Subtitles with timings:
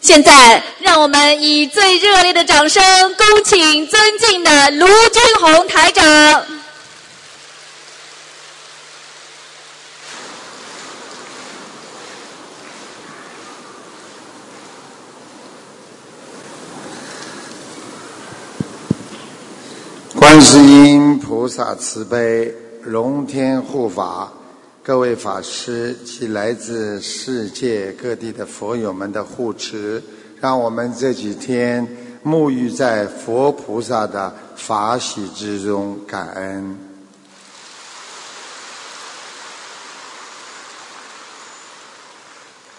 [0.00, 2.82] 现在，让我们以最热烈的掌声，
[3.16, 6.44] 恭请尊敬的卢军红台长。
[20.18, 24.32] 观世音菩萨慈悲，龙天护法，
[24.90, 30.02] 各位法师及来自世界各地的佛友们的护持，
[30.40, 31.86] 让我们这几天
[32.24, 36.76] 沐浴在佛菩萨的法喜之中，感恩。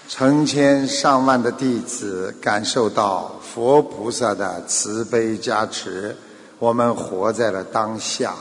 [0.10, 6.18] 成千上万的弟子感受到佛菩萨的慈悲加持。
[6.60, 8.36] 我们活在了当下，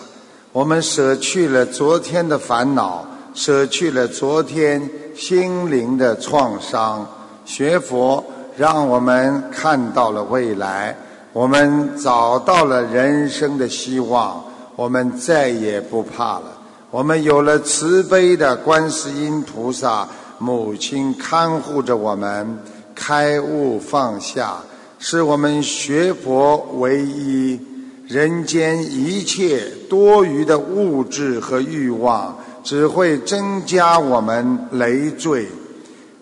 [0.51, 7.07] 我们舍去了昨天的烦恼，舍去了昨天心灵的创伤。
[7.45, 8.25] 学佛
[8.57, 10.97] 让我们看到了未来，
[11.33, 14.45] 我们找到了人生的希望，
[14.77, 16.59] 我们再也不怕了。
[16.91, 22.59] 我们有了慈悲的观世音菩萨母亲看护着我们，
[22.95, 24.57] 开悟放下，
[24.99, 27.61] 是我们学佛唯一。
[28.09, 35.49] 人间一切多余的物质和欲望，只会增加我们累赘。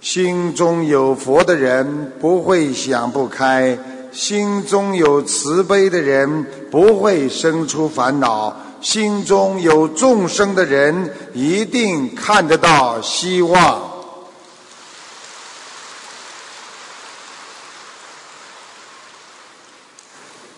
[0.01, 3.77] 心中有佛的人不会想不开，
[4.13, 13.83] 心中有慈悲的人不会生出烦恼，心中有众生的人一定看得到希望。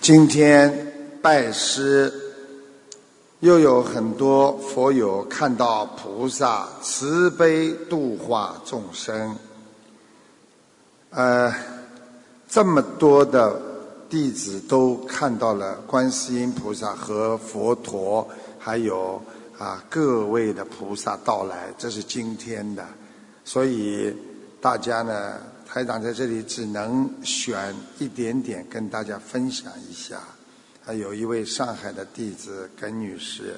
[0.01, 0.87] 今天。
[1.23, 2.30] 拜师，
[3.41, 9.35] 又有很多佛友看到菩萨慈悲度化众生。
[11.09, 11.51] 呃，
[12.47, 13.59] 这么多的
[14.11, 19.21] 弟子都看到了观世音菩萨和佛陀，还有
[19.59, 22.87] 啊各位的菩萨到来，这是今天的。
[23.43, 24.15] 所以
[24.61, 30.21] 大家呢，台长在这里只能选一点点跟大家分享一下。
[30.93, 33.57] 有一位上海的弟子耿女士，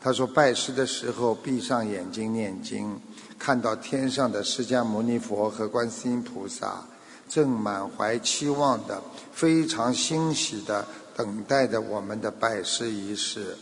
[0.00, 3.00] 她说拜师的时候闭上眼睛念经，
[3.38, 6.86] 看到天上的释迦牟尼佛和观世音菩萨
[7.28, 9.02] 正满怀期望的、
[9.32, 10.86] 非常欣喜的
[11.16, 13.56] 等待着我们的拜师仪式。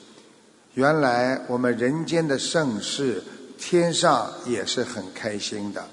[0.74, 3.22] 原来我们人间的盛世，
[3.58, 5.84] 天上也是很开心的。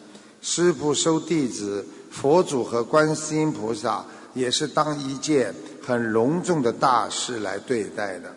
[0.41, 5.53] 师父收弟子，佛祖和观世音菩萨也是当一件。
[5.81, 8.31] 很隆重的大事来对待的，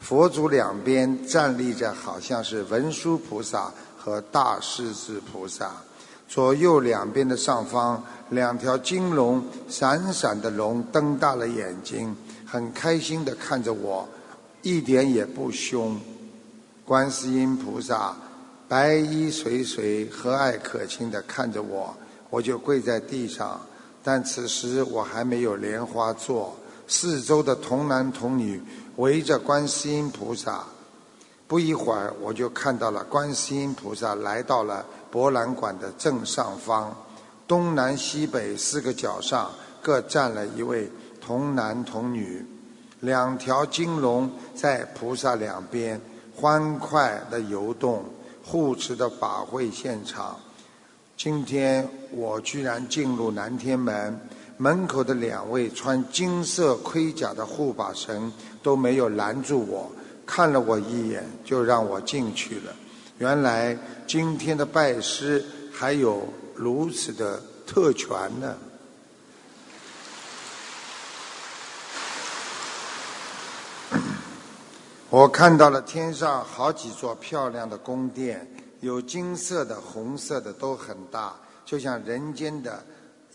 [0.00, 5.70] 佛祖两边站立着，好像是文殊菩萨和大势至菩萨。
[6.26, 14.08] 左右两边的上方，两条金龙，闪闪的龙瞪大了眼睛，很开心的看着我，
[14.62, 15.96] 一点也不凶。
[16.84, 18.16] 观世音菩萨
[18.66, 21.94] 白衣垂垂，和蔼可亲的看着我，
[22.28, 23.60] 我就跪在地上。
[24.02, 26.56] 但此时我还没有莲花座。
[26.86, 28.62] 四周的童男童女
[28.96, 30.64] 围着观世音菩萨，
[31.46, 36.96] 不一会儿，我就看到了观世音菩萨来到了博览馆的正上方，
[37.46, 39.50] 东南西北四个角上
[39.82, 42.42] 各站了一位童男童女，
[43.00, 46.00] 两条金龙在菩萨两边
[46.34, 48.02] 欢快地游动，
[48.42, 50.40] 护持的法会现场。
[51.18, 54.20] 今天我居然进入南天门。
[54.56, 59.90] 门口的两位穿金色盔甲的护法神都没有拦住我，
[60.24, 62.74] 看了我一眼就让我进去了。
[63.18, 66.22] 原来今天的拜师还有
[66.54, 68.56] 如此的特权呢！
[75.10, 78.44] 我看到了天上好几座漂亮的宫殿，
[78.80, 82.84] 有金色的、红色的，都很大，就像人间的。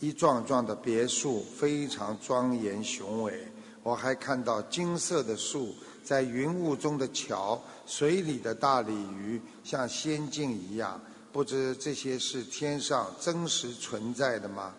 [0.00, 3.46] 一幢幢的别墅非常庄严雄伟，
[3.82, 5.72] 我还看到金色的树，
[6.02, 11.00] 在云雾中的桥，水里的大鲤鱼像仙境一样。
[11.32, 14.74] 不知这些是天上真实存在的吗？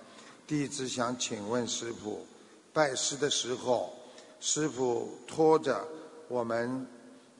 [0.45, 2.24] 弟子想请问师傅，
[2.74, 3.94] 拜师的时候，
[4.40, 5.88] 师傅拖着
[6.28, 6.86] 我们，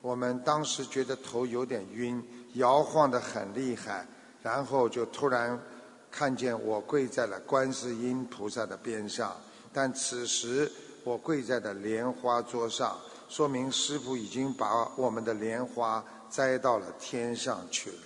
[0.00, 2.20] 我们当时觉得头有点晕，
[2.56, 4.06] 摇晃得很厉害，
[4.42, 5.58] 然后就突然。
[6.08, 9.36] 看见我跪在了观世音菩萨的边上，
[9.70, 10.72] 但此时
[11.04, 12.98] 我跪在的莲花桌上，
[13.28, 17.96] 说明师傅已经把我们的莲花摘到了天上去了。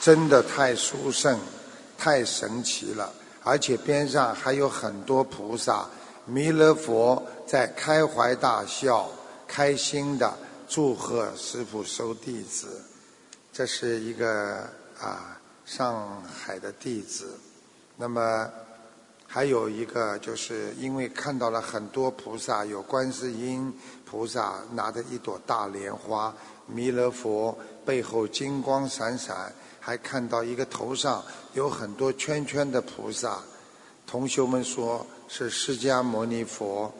[0.00, 1.38] 真的太殊胜，
[1.98, 3.12] 太神奇了。
[3.42, 5.86] 而且边上还有很多菩萨，
[6.24, 9.10] 弥勒佛在开怀大笑，
[9.54, 10.36] 开心的
[10.68, 12.82] 祝贺师傅收弟子。
[13.52, 14.68] 这是一个
[14.98, 17.38] 啊上海的弟子，
[17.96, 18.50] 那么
[19.28, 23.72] 还有一个就是因为看到了很多菩萨，有观世音
[24.04, 26.34] 菩萨拿着一朵大莲花，
[26.66, 27.56] 弥勒佛
[27.86, 29.52] 背后金光闪闪。
[29.78, 31.22] 还看到一个头上
[31.52, 33.38] 有很多圈圈的菩萨，
[34.04, 36.92] 同学们说是释迦牟尼佛。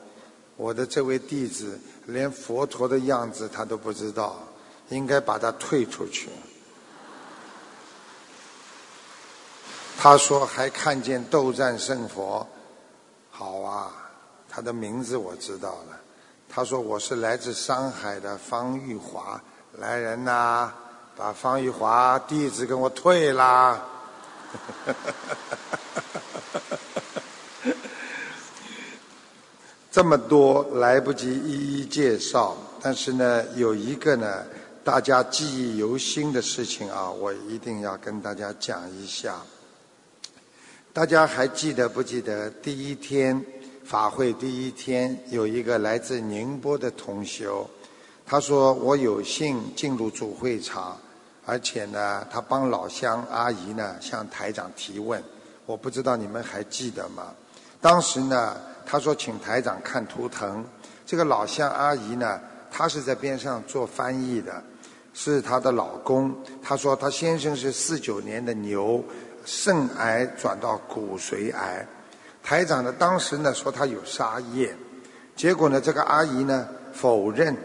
[0.57, 4.37] 我的这位弟子连佛陀的样子他都不知道，
[4.89, 6.29] 应该把他退出去。
[9.99, 12.47] 他说还看见斗战胜佛，
[13.31, 13.93] 好啊，
[14.49, 16.01] 他的名字我知道了。
[16.49, 19.41] 他说我是来自上海的方玉华，
[19.79, 20.73] 来人呐！
[21.17, 23.81] 把方玉华弟子给我退啦！
[29.95, 34.45] 这么多来不及一一介绍，但是呢，有一个呢，
[34.83, 39.41] 大家记忆犹新的事情啊，我一定要跟大家讲一下。
[40.93, 43.41] 大家还记得不记得第一天
[43.85, 47.65] 法会第一天，有一个来自宁波的同修，
[48.27, 50.99] 他说我有幸进入主会场。
[51.47, 55.23] 而且呢，他帮老乡阿姨呢向台长提问，
[55.67, 57.33] 我不知道你们还记得吗？
[57.81, 60.65] 当时呢，他说请台长看图腾。
[61.07, 62.41] 这个老乡阿姨呢，
[62.71, 64.63] 她是在边上做翻译的，
[65.13, 66.35] 是她的老公。
[66.63, 69.05] 她说她先生是四九年的牛，
[69.45, 71.87] 肾癌转到骨髓癌。
[72.43, 74.77] 台长呢，当时呢说他有沙叶，
[75.35, 77.57] 结果呢，这个阿姨呢否认，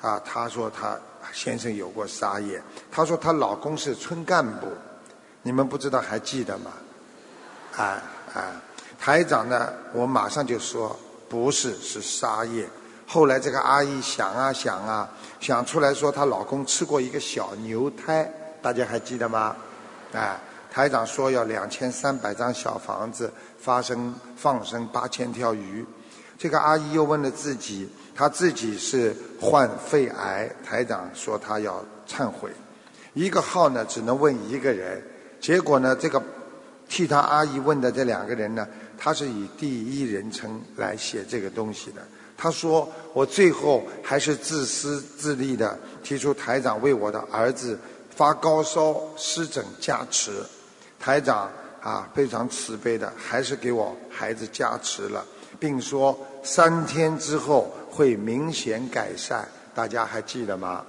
[0.00, 0.98] 啊，她说她。
[1.32, 2.60] 先生有过沙业，
[2.90, 4.66] 她说她老公是村干部，
[5.42, 6.72] 你们不知道还记得吗？
[7.76, 8.02] 啊
[8.34, 8.60] 啊，
[9.00, 10.94] 台长呢，我马上就说
[11.26, 12.68] 不是，是沙业。
[13.06, 15.08] 后来这个阿姨想啊想啊，
[15.40, 18.30] 想出来说她老公吃过一个小牛胎，
[18.60, 19.56] 大家还记得吗？
[20.12, 20.38] 哎，
[20.70, 25.84] 台长说要两千三百张小房子，发生放生八千条鱼。
[26.38, 27.88] 这个阿姨又问了自己。
[28.14, 32.50] 她自己是患肺癌，台长说她要忏悔。
[33.14, 35.02] 一个号呢只能问一个人，
[35.40, 36.22] 结果呢这个
[36.86, 38.68] 替她阿姨问的这两个人呢，
[39.00, 42.02] 他是以第一人称来写这个东西的。
[42.36, 47.76] 他说我最后还是自私自利的提出台长为我的儿子
[48.14, 50.30] 发高烧湿疹加持，
[51.00, 51.50] 台长
[51.80, 55.26] 啊非常慈悲的还是给我孩子加持了，
[55.58, 57.74] 并说三天之后。
[57.92, 60.86] 会明显改善，大家还记得吗？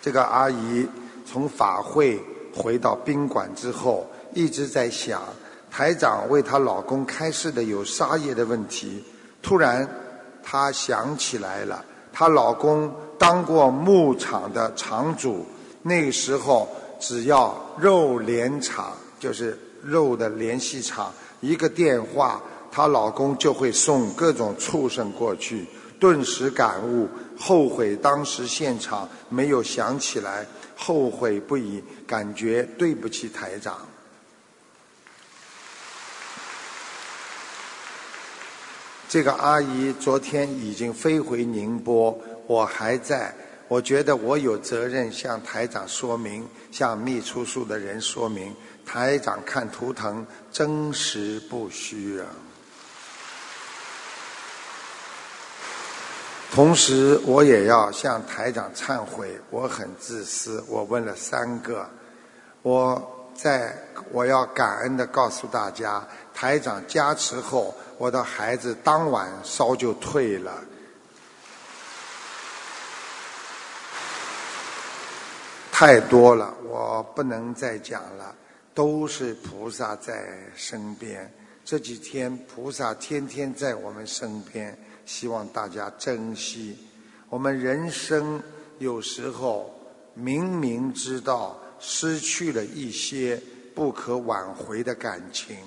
[0.00, 0.86] 这个阿姨
[1.26, 2.22] 从法会
[2.54, 5.20] 回到宾馆之后，一直在想
[5.70, 9.02] 台长为她老公开示的有杀业的问题。
[9.40, 9.88] 突然，
[10.42, 15.46] 她想起来了，她老公当过牧场的场主，
[15.82, 16.68] 那个时候
[16.98, 22.42] 只要肉联厂，就是肉的联系厂，一个电话。
[22.72, 25.66] 她老公就会送各种畜生过去，
[25.98, 30.46] 顿时感悟，后悔当时现场没有想起来，
[30.76, 33.76] 后悔不已，感觉对不起台长。
[39.10, 43.34] 这个阿姨昨天已经飞回宁波，我还在，
[43.66, 48.54] 我觉得我有责任向台长说明，向秘书处的人说明，
[48.86, 52.26] 台长看图腾真实不虚啊。
[56.52, 60.62] 同时，我也要向台长忏悔，我很自私。
[60.68, 61.84] 我问了三个，
[62.62, 63.76] 我在
[64.12, 66.06] 我要感恩的告诉大家，
[66.40, 70.64] 台长加持后，我的孩子当晚烧就退了。
[75.70, 78.34] 太多了，我不能再讲了。
[78.72, 81.30] 都是菩萨在身边，
[81.62, 84.74] 这几天菩萨天天在我们身边。
[85.04, 86.78] 希望大家珍惜。
[87.28, 88.42] 我们人生
[88.78, 89.78] 有时候
[90.14, 93.38] 明明知道失去了一些
[93.74, 95.58] 不可挽回的感情，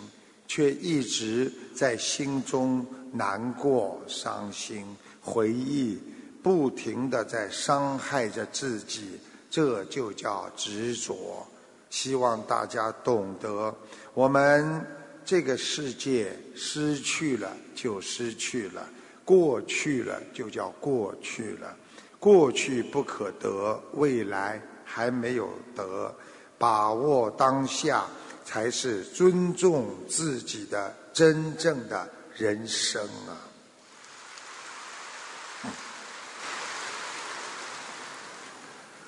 [0.53, 4.85] 却一直在心中难过、伤心、
[5.19, 5.97] 回忆，
[6.43, 9.19] 不停的在伤害着自己，
[9.49, 11.43] 这就叫执着。
[11.89, 13.75] 希望大家懂得，
[14.13, 14.79] 我们
[15.25, 18.87] 这个世界失去了就失去了。
[19.25, 21.75] 过去了就叫过去了，
[22.19, 26.13] 过去不可得，未来还没有得，
[26.59, 28.05] 把握当下，
[28.53, 32.07] 才是尊重自己的真正的
[32.37, 33.33] 人生啊！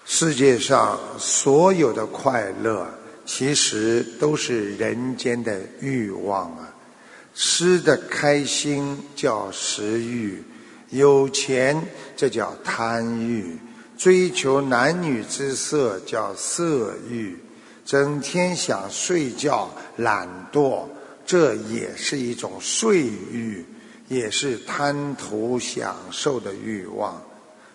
[0.03, 2.87] 世界上所有的快乐，
[3.23, 6.73] 其实都是人间的欲望啊！
[7.35, 10.43] 吃的开心叫食欲，
[10.89, 11.79] 有钱
[12.17, 13.59] 这叫贪欲。
[13.95, 17.37] 追求男女之色叫色欲，
[17.85, 20.83] 整天想睡觉懒惰，
[21.25, 23.63] 这也是一种睡欲，
[24.07, 27.21] 也是贪图享受的欲望。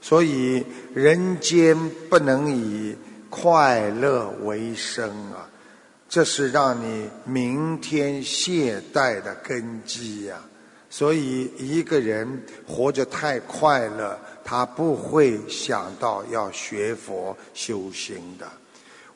[0.03, 1.77] 所以人间
[2.09, 2.97] 不能以
[3.31, 5.49] 快乐为生啊，
[6.09, 10.37] 这是让你明天懈怠的根基呀。
[10.91, 14.19] 所以一个人活着太快乐。
[14.43, 18.51] 他不会想到要学佛修行的，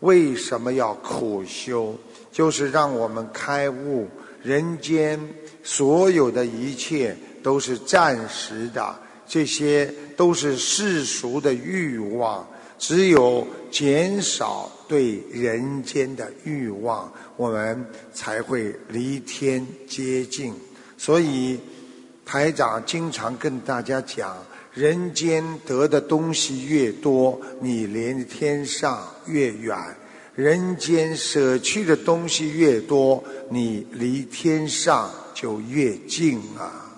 [0.04, 1.96] 为什么要苦修？
[2.30, 4.06] 就是让我们开悟，
[4.42, 5.18] 人间
[5.62, 8.94] 所有的一切都是暂时的，
[9.26, 12.46] 这些都是世俗的欲望。
[12.76, 20.52] 只有减少对人间的欲望，我们才会离天接近。
[20.99, 21.58] 所以，
[22.26, 24.37] 台长经常跟大家讲。
[24.75, 29.78] 人间得的东西越多，你离天上越远；
[30.35, 36.90] 人间舍去的东西越多，你离天上就越近啊！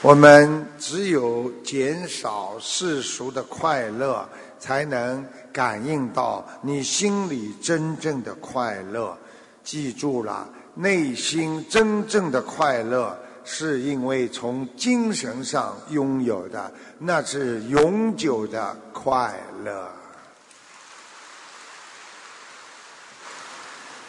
[0.00, 4.26] 我们只有减少世俗的快乐，
[4.58, 9.18] 才能感应到你心里真正的快乐。
[9.62, 10.48] 记住了。
[10.80, 19.90] 内心真正的快乐，是因为从精神上拥有的，那是永久的快乐。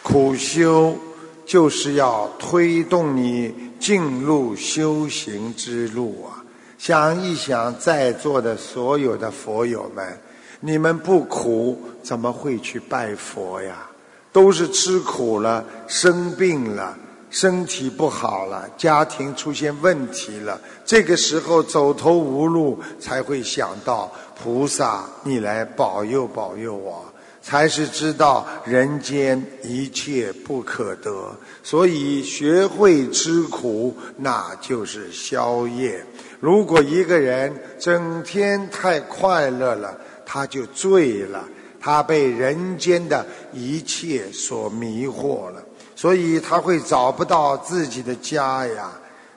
[0.03, 0.95] 苦修
[1.43, 6.45] 就是要推动你进入修行之路啊！
[6.77, 10.21] 想一想，在座的所有的佛友们，
[10.59, 13.88] 你们不苦，怎么会去拜佛呀？
[14.31, 16.97] 都是吃苦了，生病了，
[17.29, 27.05] 身体不好了，家庭出现问题了，这个时候走投无路，才会想到菩萨，你来保佑保佑我，
[27.41, 36.05] 才是知道人间一切不可得，所以学会吃苦，那就是宵夜。
[36.39, 41.43] 如果一个人整天太快乐了，他就醉了。
[41.79, 45.63] 他被人间的一切所迷惑了，
[45.95, 48.91] 所以他会找不到自己的家呀。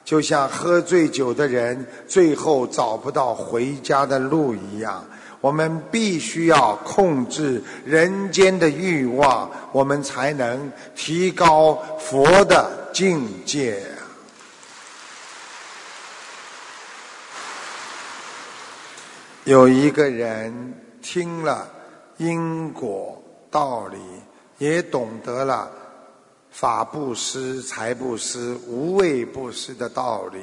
[0.05, 5.05] 就像喝醉酒的人最后找不到回家的路一样。
[5.41, 13.81] 我们必须要控制人间的欲望，我们才能提高佛的境界。
[19.45, 21.72] 有一个人听了。
[22.23, 23.99] 因果道理
[24.59, 25.69] 也懂得了，
[26.53, 30.39] 法布施、财布施、无畏布施的道理。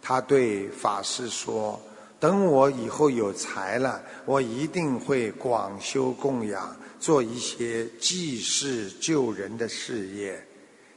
[0.00, 1.80] 他对法师说
[2.20, 10.40] ：“等我以后有财了，我一定会广修供养，做一些济世救人的事业。”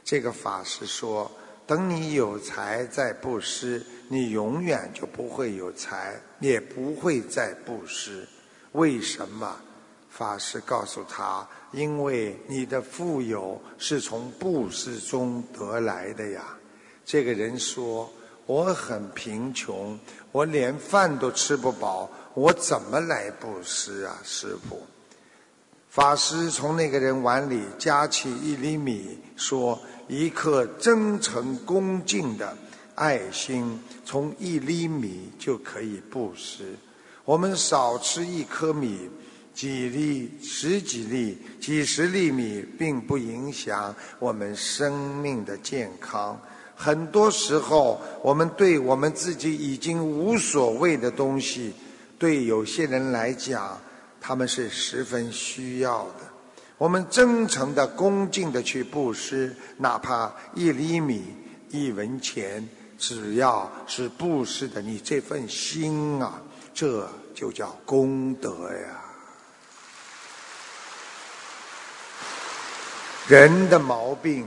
[0.04, 1.28] 这个法师说
[1.66, 8.28] ：“等你有财再布施，你永远就不会有财，也不会再布施。
[8.72, 9.56] 为什么？”
[10.20, 16.58] 法师告诉他：“因为你的富有是从布施中得来的呀。”
[17.06, 18.12] 这个人说
[18.44, 19.98] ：“我很贫穷，
[20.30, 24.82] 我连饭都吃不饱，我怎么来布施啊，师傅？”
[25.88, 32.54] 法师从那个人碗里夹起一粒米，说：“一颗真诚恭敬的
[32.94, 36.76] 爱心，从一粒米就可以布施。
[37.24, 39.08] 我们少吃一颗米。”
[39.60, 46.40] 几粒、十几粒、几十粒米，并不影响我们生命的健康。
[46.74, 51.74] 很多时候，我们对我们自己已经无所谓的东西，
[52.18, 53.78] 对有些人来讲，
[54.18, 56.20] 他们是十分需要的。
[56.78, 61.22] 我们真诚的、恭敬的去布施，哪怕一粒米、
[61.68, 66.40] 一文钱，只要是布施的你这份心啊，
[66.72, 68.99] 这就叫功德呀。
[73.30, 74.44] 人的毛病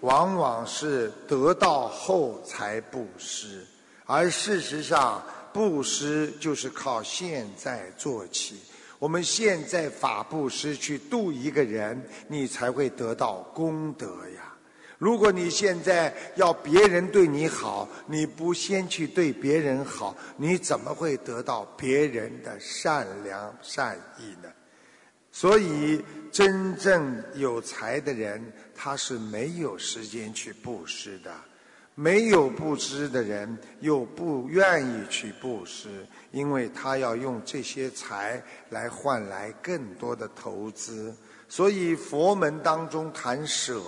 [0.00, 3.66] 往往是得到后才布施，
[4.04, 5.24] 而事实上
[5.54, 8.56] 布施就是靠现在做起。
[8.98, 14.54] 我们现在法布施去度一个人，你才会得到功德呀。
[14.98, 24.50] 如果你现在要别人对你好，你不先去对别人好，你怎么会得到别人的善良善意呢？
[25.32, 26.02] 所以，
[26.36, 31.30] 真正有才的人，他是没有时间去布施的；
[31.94, 41.16] 没有布施的人，又不愿意去布施，因为他要用这些财来换来更多的投资。
[41.48, 43.80] 所以，佛门当中谈舍。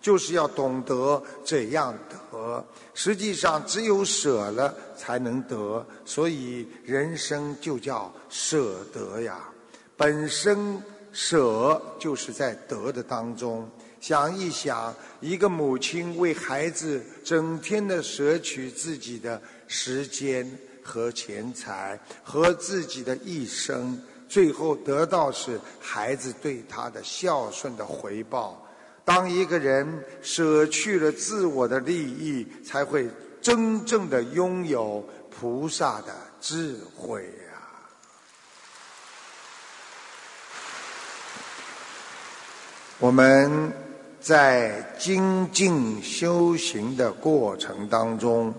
[0.00, 2.64] 就是要懂得怎样得，
[2.94, 9.40] 实际上只有舍了才能得，所以人生就叫舍得呀。
[9.96, 10.80] 本身
[11.20, 13.68] 舍就是在得的当中。
[14.00, 20.48] 想一想，一个母亲为孩子整天的舍取自己的时间
[20.80, 28.64] 和钱财和自己的一生，最后得到是孩子对他的孝顺的回报。
[29.04, 33.10] 当一个人舍去了自我的利益，才会
[33.42, 37.48] 真正的拥有菩萨的智慧呀。
[43.00, 43.72] 我们
[44.20, 48.52] 在精进修行的过程当中，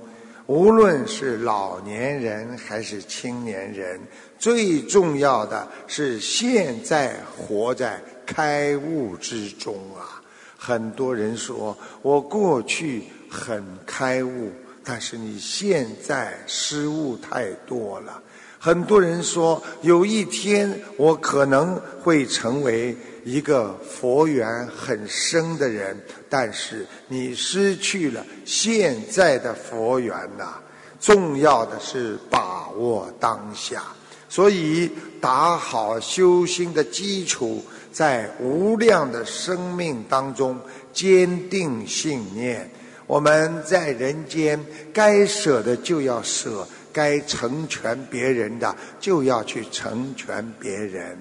[0.46, 4.00] 无论是老年人还是青年人，
[4.38, 10.24] 最重要的是现在活在开悟之中啊。
[10.58, 14.54] 很多人说我过去很开悟，
[14.86, 18.24] 但是你现在失误太多了。
[18.62, 25.98] 很多人说有一天我可能会成为一个佛缘很深的人，
[26.30, 30.56] 但是你失去了现在的佛缘呐。
[31.00, 33.82] 重要的是把握当下，
[34.28, 37.64] 所以打好修心的基础。
[37.92, 40.60] 在无量的生命当中，
[40.94, 42.70] 坚定信念。
[43.08, 46.68] 我们在人间该舍的就要舍，
[47.00, 51.18] 该成全别人的就要去成全别人。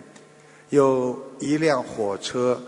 [0.70, 2.60] 有一辆火车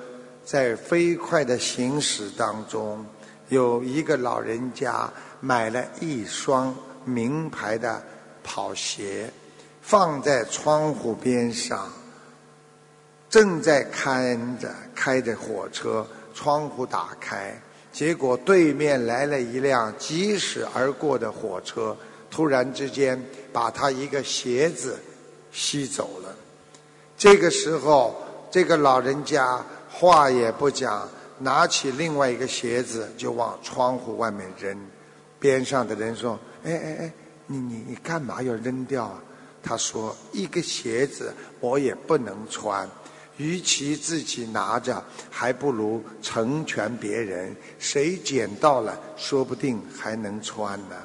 [0.45, 3.05] 在飞快的行驶当中，
[3.49, 6.73] 有一个老人家买了一双
[7.05, 8.01] 名牌的
[8.45, 9.29] 跑鞋，
[9.83, 11.91] 放在窗户边上。
[13.29, 21.97] 正在看着开着火车，窗户打开，结果对面来了一辆疾驶而过的火车，
[22.31, 24.99] 突然之间把他一个鞋子
[25.53, 26.35] 吸走了。
[27.19, 28.17] 这个时候，
[28.51, 31.09] 这个老人家话也不讲，
[31.41, 34.77] 拿起另外一个鞋子就往窗户外面扔。
[35.39, 37.13] 边上的人说：“哎哎哎，
[37.47, 39.23] 你你你干嘛要扔掉啊？”
[39.63, 42.89] 他说：“一个鞋子我也不能穿。”
[43.37, 47.57] 与其自己拿着，还不如成全别人。
[47.79, 50.97] 谁捡到了，说不定还能穿呢。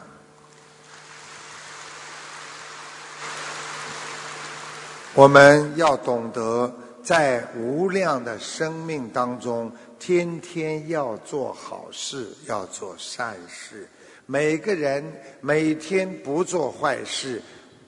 [5.15, 6.69] 我们要懂得，
[7.01, 13.87] 在无量的生命当中，天天要做好事，要做善事。
[14.25, 15.01] 每个人
[15.39, 17.41] 每天不做坏事，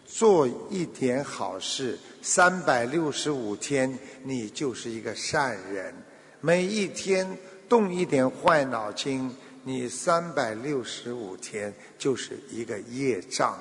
[0.05, 1.99] 做一点好事。
[2.21, 5.93] 三百六十五天，你就是一个善人；
[6.39, 7.27] 每一天
[7.67, 9.29] 动一点坏脑筋，
[9.65, 13.59] 你三百六十五天就是一个业障。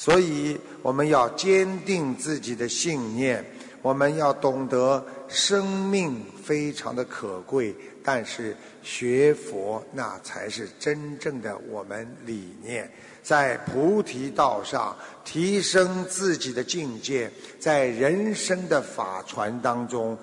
[0.00, 3.44] 所以，我们要坚定自己的信念，
[3.82, 12.88] 我们要懂得生命非常的可贵，但是学佛那才是真正的我们理念。
[13.24, 20.16] 在菩提道上提升自己的境界，在人生的法传当中，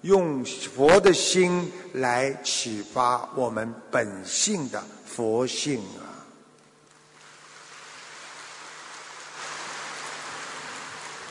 [0.00, 6.10] 用佛的心来启发我们本性的佛性啊，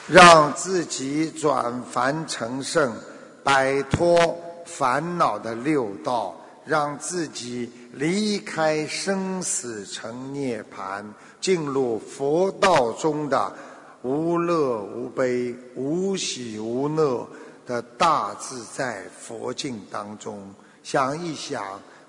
[0.10, 2.94] 让自己转凡成圣，
[3.44, 6.36] 摆脱烦恼的六道。
[6.66, 11.04] 让自己离开生死成涅盘，
[11.42, 13.52] 进入佛道中的
[14.04, 17.28] 无乐无悲、无喜无乐
[17.66, 20.48] 的大自在佛境当中。
[20.84, 21.64] 想一想，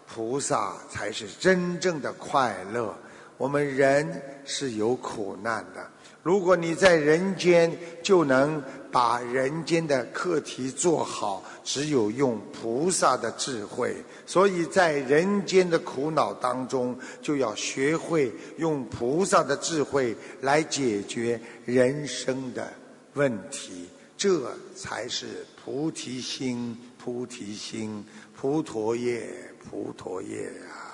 [0.07, 2.95] 菩萨才是真正的快乐。
[3.39, 5.89] 我们人是有苦难的，
[6.22, 13.96] 如果你在人间就能把人间的课题做好，只有用菩萨的智慧。
[14.26, 22.70] 所以在人间的苦恼当中，就要学会用菩萨的智慧来解决人生的
[23.14, 28.04] 问题，这才是菩提心，菩提心，
[28.37, 29.26] 菩陀叶，
[29.70, 30.89] 菩陀叶啊！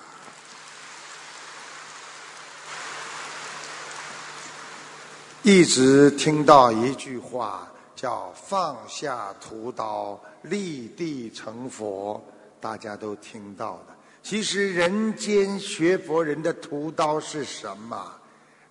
[5.47, 12.21] 一直听到一句话，叫“放下屠刀，立地成佛”，
[12.61, 13.95] 大家都听到的。
[14.25, 18.13] 其实人间学佛人的屠刀是什么？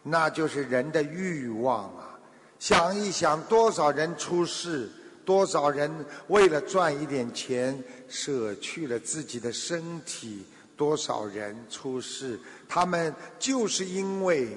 [0.04, 2.20] 那就是人的欲望啊！
[2.60, 4.90] 想一想，多少人出世，
[5.24, 5.90] 多少人
[6.28, 14.50] 为了赚一点钱舍去了自己的身体，多少人出世，他们就是因为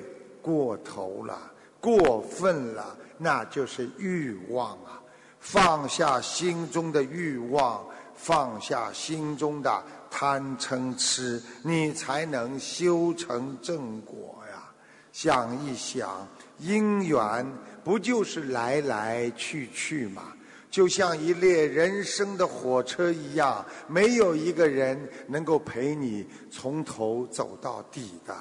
[0.43, 1.53] 过头了。
[1.81, 5.01] 过分了，那就是欲望啊！
[5.41, 14.71] 放下心中的欲望，放下心中的贪嗔痴，你才能修成正果呀！
[15.13, 16.27] 想一想，
[16.61, 17.47] 姻缘
[17.85, 20.35] 不就是来来去去吗？
[20.71, 28.35] 就像一列人生的火车一样，没有一个人能够陪你从头走到底的。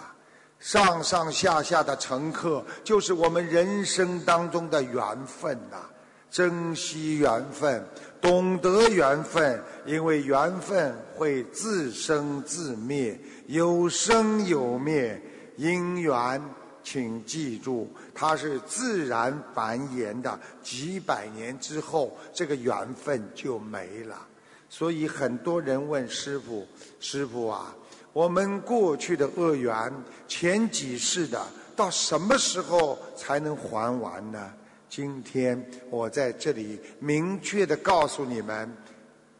[0.68, 5.78] 上上下下的乘客，就是我们人生当中的缘分呐。
[6.30, 7.82] 珍惜缘分，
[8.20, 15.22] 懂得缘分，因为缘分会自生自灭，有生有灭。
[15.56, 16.44] 因缘，
[16.84, 24.18] 请记住，它是自然繁衍的，几百年之后，这个缘分就没了。
[24.70, 26.68] 所以很多人问师傅
[27.00, 27.74] ：“师傅啊。”
[28.18, 29.94] 我们过去的恶缘，
[30.28, 31.40] 前几世的，
[31.76, 34.52] 到什么时候才能还完呢？
[34.90, 38.76] 今天我在这里明确的告诉你们，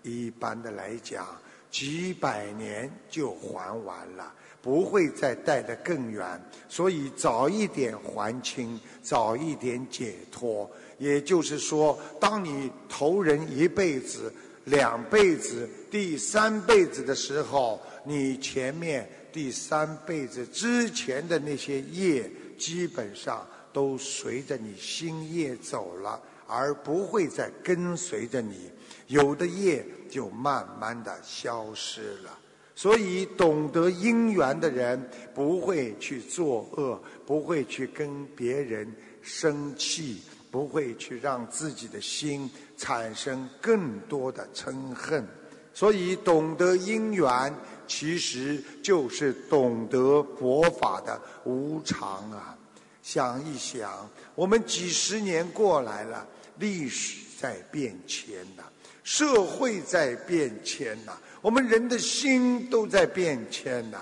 [0.04, 1.26] 一般的来讲，
[1.72, 6.40] 几百年就还完了，不会再带得更远。
[6.70, 10.70] 所以早一点还清，早一点解脱。
[11.00, 14.32] 也就是说，当你投人一辈子、
[14.66, 17.82] 两辈子、第三辈子的时候。
[18.08, 28.72] 你前面第三辈子之前的那些业，基本上都随着你新业走了，而不会再跟随着你。
[29.08, 32.40] 有的业就慢慢的消失了。
[32.74, 38.88] 所以，懂得因缘的人不会去作恶，不会去跟别人
[39.22, 45.26] 生气，不会去让自己的心产生更多的嗔恨。
[45.74, 47.54] 所以，懂得因缘。
[47.88, 52.58] 其实就是懂得佛法的无常啊！
[53.02, 56.28] 想一想，我们几十年过来了，
[56.60, 58.64] 历史在变迁呐，
[59.04, 64.00] 社会在变迁呐，我们人的心都在变迁呐。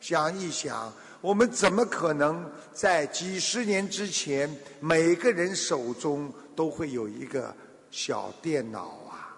[0.00, 7.52] 想一想，我们怎么可能在几十年之前，每个人手中都会有一个
[7.90, 9.36] 小电脑啊？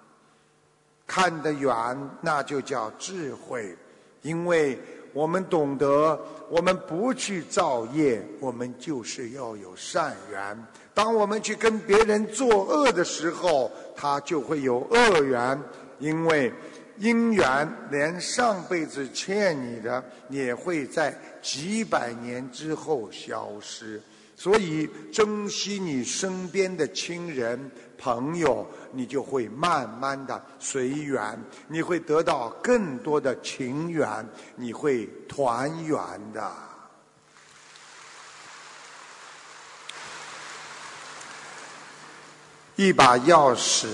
[1.07, 1.73] 看得远，
[2.21, 3.75] 那就叫智慧。
[4.23, 4.79] 因为
[5.13, 6.19] 我们懂得，
[6.51, 10.67] 我们不去造业，我们就是要有善缘。
[10.93, 15.59] 当我们去跟别人作恶的时候，他就会有恶缘。
[15.99, 16.53] 因为
[16.99, 24.01] 因缘，连上辈子欠你的，也会在几百年之后消失。
[24.37, 27.59] 所以，珍惜你身边的亲人。
[27.99, 35.99] 朋友，你就会慢慢的随缘，你会得到更多的情缘，你会团圆
[36.33, 36.53] 的。
[42.77, 43.89] 一把钥匙，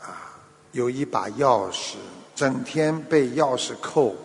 [0.00, 0.40] 啊，
[0.72, 1.96] 有一把钥匙，
[2.34, 4.16] 整天被钥匙扣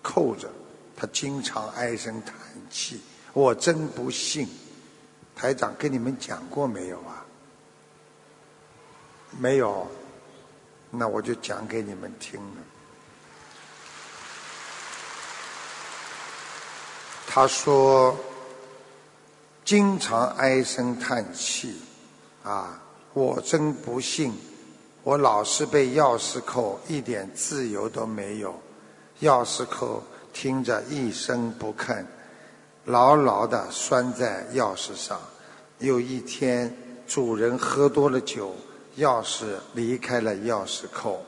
[0.00, 0.48] 扣着，
[0.96, 2.34] 他经常唉声叹
[2.70, 3.02] 气。
[3.34, 4.48] 我真不信，
[5.36, 7.17] 台长跟你们讲过没有啊？
[9.36, 9.86] 没有，
[10.90, 12.62] 那我就讲给你们听了。
[17.26, 18.16] 他说，
[19.64, 21.76] 经常唉声叹气，
[22.42, 24.32] 啊，我真不信，
[25.02, 28.58] 我老是被钥匙扣，一点自由都没有。
[29.20, 32.04] 钥匙扣听着一声不吭，
[32.86, 35.20] 牢牢的拴在钥匙上。
[35.78, 36.74] 有一天，
[37.06, 38.56] 主人喝多了酒。
[38.98, 41.22] 钥匙离开了钥匙扣，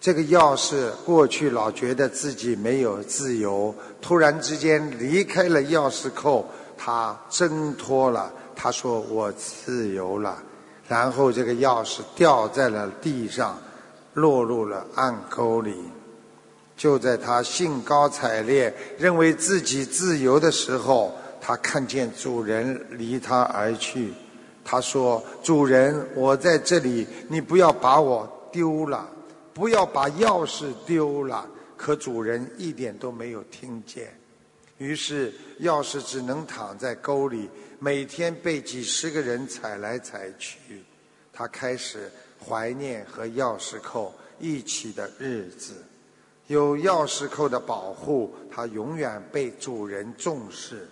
[0.00, 6.46] 这个钥匙过去老觉得自己没有自由，突然之间离开了钥匙扣，
[6.76, 10.42] 他挣脱了，他说我自由了，
[10.86, 13.58] 然后这个钥匙掉在了地上，
[14.14, 15.74] 落入了暗沟里。
[16.76, 24.14] 就在他兴高采烈、认为自己自由的时候，他看见主人离他而去。
[24.64, 29.08] 他说：“主人，我在这里，你不要把我丢了，
[29.52, 31.46] 不要把钥匙丢了。”
[31.76, 34.12] 可主人一点都没有听见。
[34.76, 40.58] 于是钥匙只能躺在沟里，每天被几十个人踩来踩去。
[41.32, 45.72] 他开始怀念和钥匙扣一起的日子。
[46.48, 50.86] 有钥匙扣的保护，他永远被主人重视。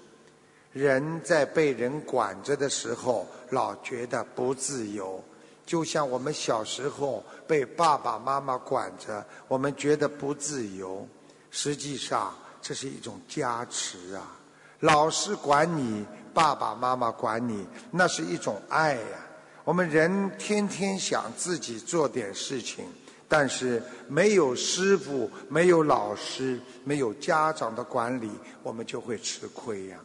[0.72, 5.22] 人在被人管着的时候，老觉得不自由，
[5.64, 11.06] 就像我们小时候被爸爸妈妈管着，我们觉得不自由。
[11.50, 14.36] 实际上，这是一种加持啊！
[14.80, 16.04] 老师管你，
[16.34, 19.26] 爸爸妈妈管你，那是一种爱呀。
[19.64, 22.84] 我们人天天想自己做点事情。
[23.30, 28.30] 但是没有师傅，没有老师，没有家长的管理，
[28.62, 29.98] 我们就会吃亏呀。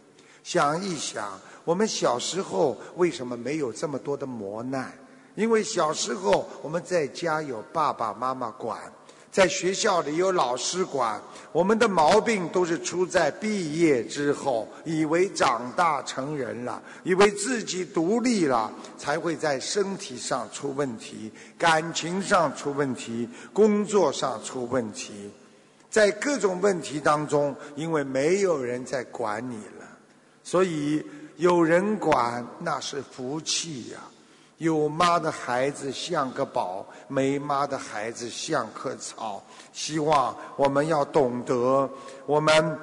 [0.43, 4.91] 想一想，我们小时候为什么没有这么多的磨难？
[5.35, 8.79] 因为小时候我们在家有爸爸妈妈管。
[9.31, 11.19] 在学校里有老师管，
[11.51, 25.31] 我们的毛病都是出在毕业之后，以为长大成人了，以为自己独立了，才会在身体上出问题，感情上出问题，工作上出问题，
[25.89, 29.57] 在各种问题当中，因为没有人在管你，
[30.43, 31.03] 所以
[31.37, 33.99] 有人管那是福气呀。
[34.59, 39.43] 有妈的孩子像个宝，没妈的孩子像棵草。
[39.73, 41.89] 希望我们要懂得，
[42.25, 42.79] 我们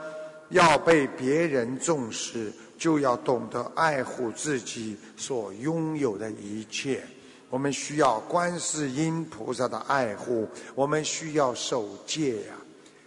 [0.50, 7.02] 要被别人重视，就要懂得爱护自己所拥有的一切。
[7.48, 12.54] 我们需要观世音菩萨的爱护，我们需要守戒呀。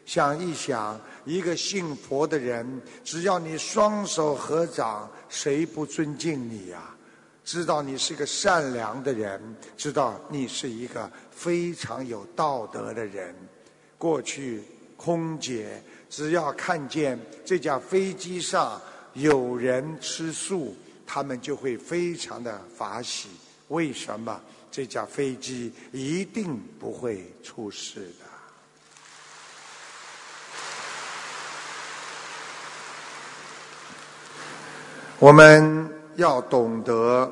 [0.05, 6.95] 想一想，一个信佛的人，只要你双手合掌，谁不尊敬你呀？
[7.45, 9.41] 知道你是个善良的人，
[9.75, 13.35] 知道你是一个非常有道德的人。
[13.97, 14.63] 过去
[14.95, 18.81] 空姐只要看见这架飞机上
[19.13, 23.27] 有人吃素，他们就会非常的法喜。
[23.67, 24.41] 为什么？
[24.71, 28.22] 这架飞机一定不会出事的。
[35.23, 35.89] 我们。
[36.17, 37.31] 要懂得，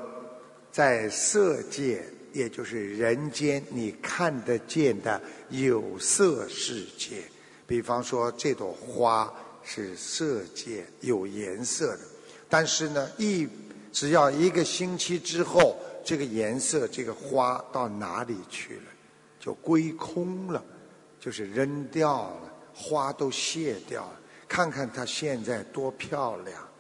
[0.72, 2.02] 在色界，
[2.32, 7.22] 也就是人间，你看得见的有色世界。
[7.68, 12.00] 比方说，这朵花是色界有颜色的，
[12.50, 13.48] 但是呢，一
[13.92, 18.84] 只要一个星期之后，这个颜色，这个花到哪里去了？
[19.38, 20.64] 就归空了，
[21.20, 24.20] 就是扔掉了，花都谢掉了。
[24.48, 26.71] 看看它现在多漂亮！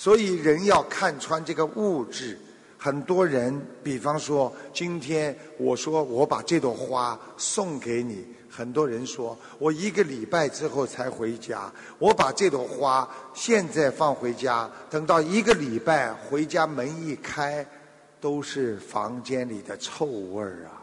[0.00, 2.38] 所以人要看穿这个物质。
[2.78, 11.70] 很多人，比方说，今天我说我把这朵花送给你，很多人说我一个礼拜之后才回家。
[11.98, 17.66] 我把这朵花现在放回家，等到一个礼拜回家门一开，
[18.22, 20.80] 都是房间里的臭味儿啊！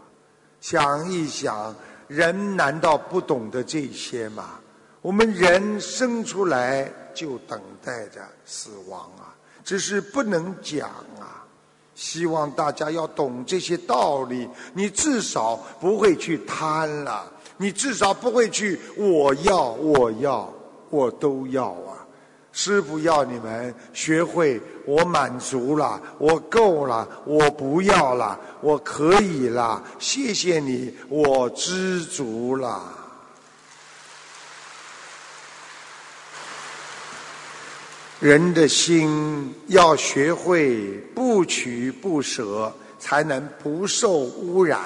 [0.61, 1.75] 想一想，
[2.07, 4.59] 人难道不懂得这些吗？
[5.01, 6.93] 我们人生出来。
[7.17, 9.33] 就等待着死亡啊！
[9.65, 10.87] 只是不能讲
[11.19, 11.43] 啊。
[11.95, 17.25] 希望大家要懂这些道理，你至少不会去贪了，
[17.57, 20.53] 你至少不会去我要我要
[20.91, 22.05] 我都要啊！
[22.51, 32.93] 师傅要你们学会，我满足了，我够了，我不要了，我可以了，谢谢你，我知足了。
[38.19, 44.81] 人的心要学会不取不舍，才能不受污染。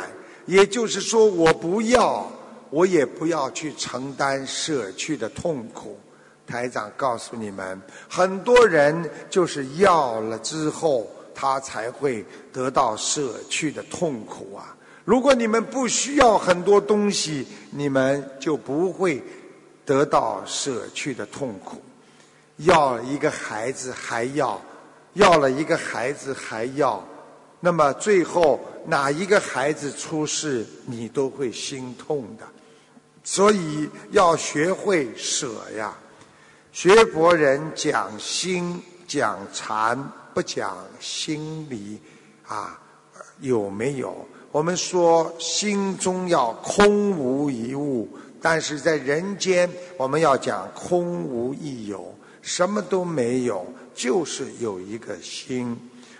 [0.46, 2.30] 也就是说，我不要，
[2.70, 5.98] 我也不要去承担舍去的痛苦。
[6.46, 14.76] 台长告诉你们，很多人就是要了之后，他才会得到舍去的痛苦啊。
[15.06, 19.24] 如果你们不需要很多东西，你们就不会
[19.86, 21.82] 得到舍去的痛苦。
[22.64, 24.60] 要一个孩子还要，
[25.14, 27.04] 要了一个孩子还要，
[27.60, 32.46] 那么最后哪一个孩子出事，你都会心痛的。
[33.24, 35.96] 所以要学会舍呀。
[36.72, 39.98] 学佛人讲心讲禅，
[40.34, 42.00] 不讲心理
[42.48, 42.80] 啊
[43.40, 44.26] 有没有？
[44.52, 48.08] 我们说心中要空无一物，
[48.42, 55.78] 但是在人间我们要讲空无一有，什么都没有，就是有一个心。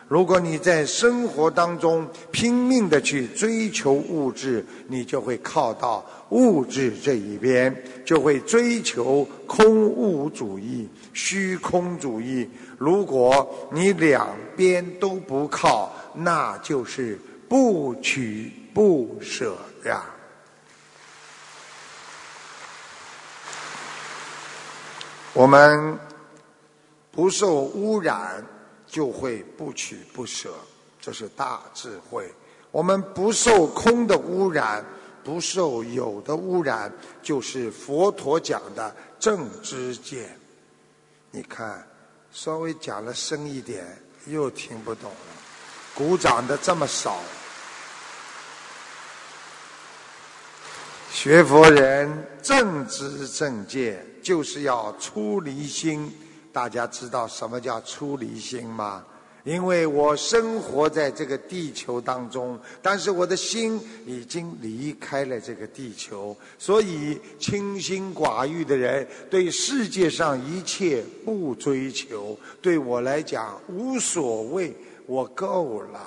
[0.08, 12.50] 如果你在生活当中拼命的去追求物质，你就会靠到物质这一边，就会追求空物主义、虚空主义。
[12.78, 20.04] 如果你两边都不靠，那就是不取不舍呀。
[25.34, 25.98] 我们
[27.12, 28.44] 不受污染。
[28.88, 30.54] 就会不取不舍，
[31.00, 32.30] 这是大智慧。
[32.72, 34.86] 我们不受空的污染，
[35.24, 36.92] 不受有的污染，
[37.24, 40.38] 就是佛陀讲的正知见。
[41.32, 41.88] 你看，
[42.34, 43.88] 稍微讲了深一点，
[44.26, 45.18] 又听不懂了。
[45.96, 47.18] 鼓掌的这么少，
[51.14, 56.14] 学佛人正知正见，就是要出离心。
[56.52, 59.04] 大家知道什么叫出离心吗？
[59.44, 74.72] 因为我生活在这个地球当中，但是我的心已经离开了这个地球，所以清心寡欲的人对世界上一切不追求，对我来讲无所谓，
[75.08, 76.00] 我够了，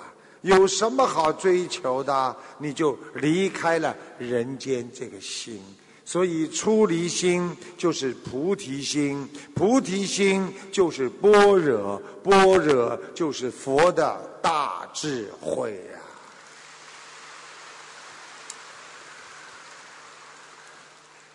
[0.42, 2.36] 有什么好追求的？
[2.58, 5.60] 你就离开了人间这个心。
[6.06, 16.00] 所以，出离心就是菩提心，菩提心就是般若，般若就是佛的大智慧呀。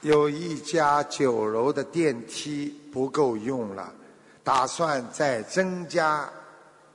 [0.02, 3.92] 有一家九楼的电梯不够用了，
[4.44, 6.32] 打算再增加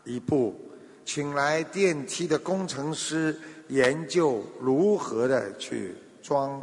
[0.04, 0.58] 一部，
[1.04, 6.62] 请来电梯的工程师研究如何的去装。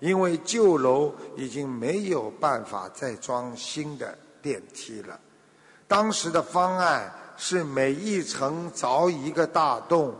[0.00, 5.18] 因为旧楼已经没有办法再装新的电梯了。
[5.86, 10.14] 当时的方案是每一层凿一个大洞。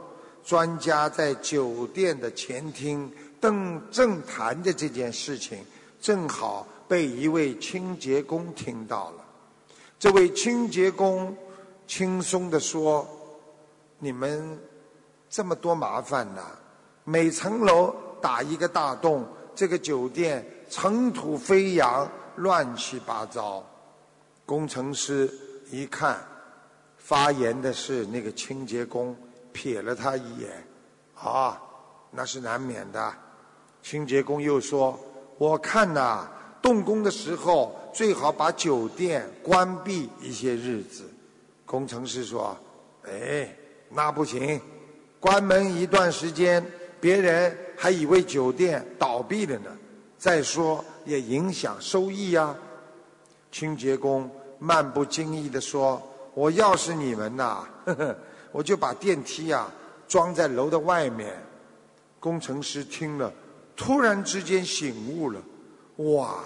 [0.45, 5.63] 专家在酒店的前厅正正谈着这件事情，
[6.01, 9.25] 正好被一位清洁工听到了。
[9.99, 11.37] 这位清洁工
[11.87, 13.07] 轻松地说
[14.01, 14.59] ：“你们
[15.29, 16.43] 这么多麻烦呢，
[17.05, 19.27] 每层楼打一个大洞。”
[19.59, 23.69] 这个酒店尘土飞扬，乱七八糟。
[24.47, 25.29] 工程师
[25.69, 26.25] 一看，
[26.97, 29.17] 发言的是那个清洁工，
[29.53, 30.65] 瞥了他一眼，
[31.17, 31.61] 啊，
[32.13, 33.13] 那是难免的。
[33.83, 34.97] 清洁工又说
[35.39, 36.31] ：“我看呐，
[36.63, 41.03] 动工的时候最好把酒店关闭一些日子。”
[41.67, 42.57] 工程师说
[43.11, 43.53] ：“哎，
[43.89, 44.61] 那不行，
[45.19, 46.65] 关门一段时间。”
[47.01, 49.71] 别人还以为酒店倒闭了呢。
[50.19, 52.55] 再说也影响收益呀。
[53.53, 56.03] 清洁工漫不经意地说
[56.35, 58.17] ：“我要是你们呐，呵呵，
[58.51, 59.67] 我就把电梯呀
[60.09, 61.41] 装在楼的外面。”
[62.19, 63.33] 工程师听了，
[63.77, 65.41] 突然之间醒悟了
[66.17, 66.43] ：“哇，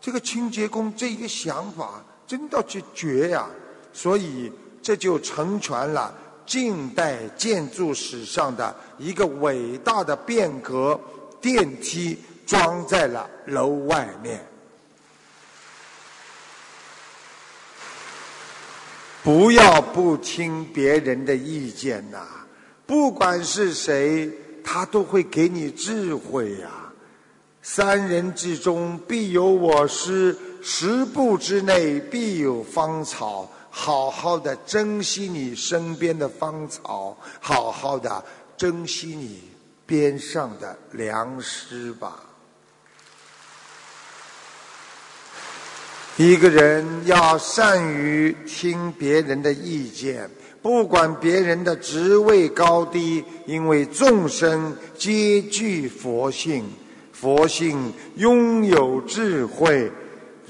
[0.00, 3.50] 这个清洁工这一个想法真的绝绝呀！”
[3.92, 6.14] 所以这就成全了。
[6.46, 11.00] 近代建筑史上的一个伟大的变革，
[11.40, 14.44] 电梯装在了楼外面。
[19.22, 22.26] 不要不听别人的意见呐，
[22.84, 24.28] 不管是谁，
[24.64, 26.68] 他都会给你智慧呀。
[27.62, 33.48] 三人之中必有我师，十步之内必有芳草。
[33.74, 38.22] 好好的珍惜你身边的芳草，好好的
[38.54, 39.40] 珍惜你
[39.86, 42.22] 边上的良师吧。
[46.18, 50.30] 一个人要善于听别人的意见，
[50.60, 56.66] 不管别人的职位高低，因为众生皆具佛性，
[57.12, 59.90] 佛性拥有智慧。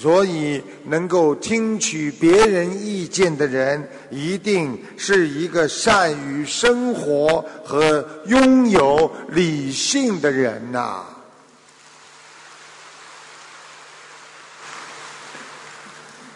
[0.02, 11.04] 所以，能够听取别人意见的人，一定是一个善于生活和拥有理性的人呐。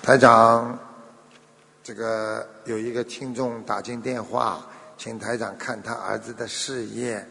[0.00, 0.78] 台长，
[1.82, 4.64] 这个有一个听众打进电话，
[4.96, 7.26] 请台长看他儿子的事业。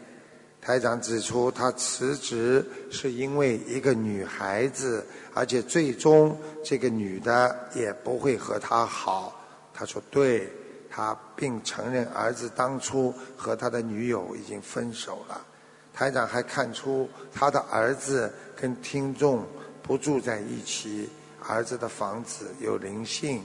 [0.60, 5.06] 台长指出，他辞职是因为一个女孩子，
[5.36, 6.34] 而且最终
[6.64, 9.38] 这个女的也不会和他好。
[9.74, 10.50] 他说对，
[10.88, 15.46] 他并承认儿子当初和他的女友已经分手了。
[15.92, 19.44] 台长还看出他的儿子跟听众
[19.82, 21.10] 不住在一起，
[21.46, 23.42] 儿子的房子有灵性。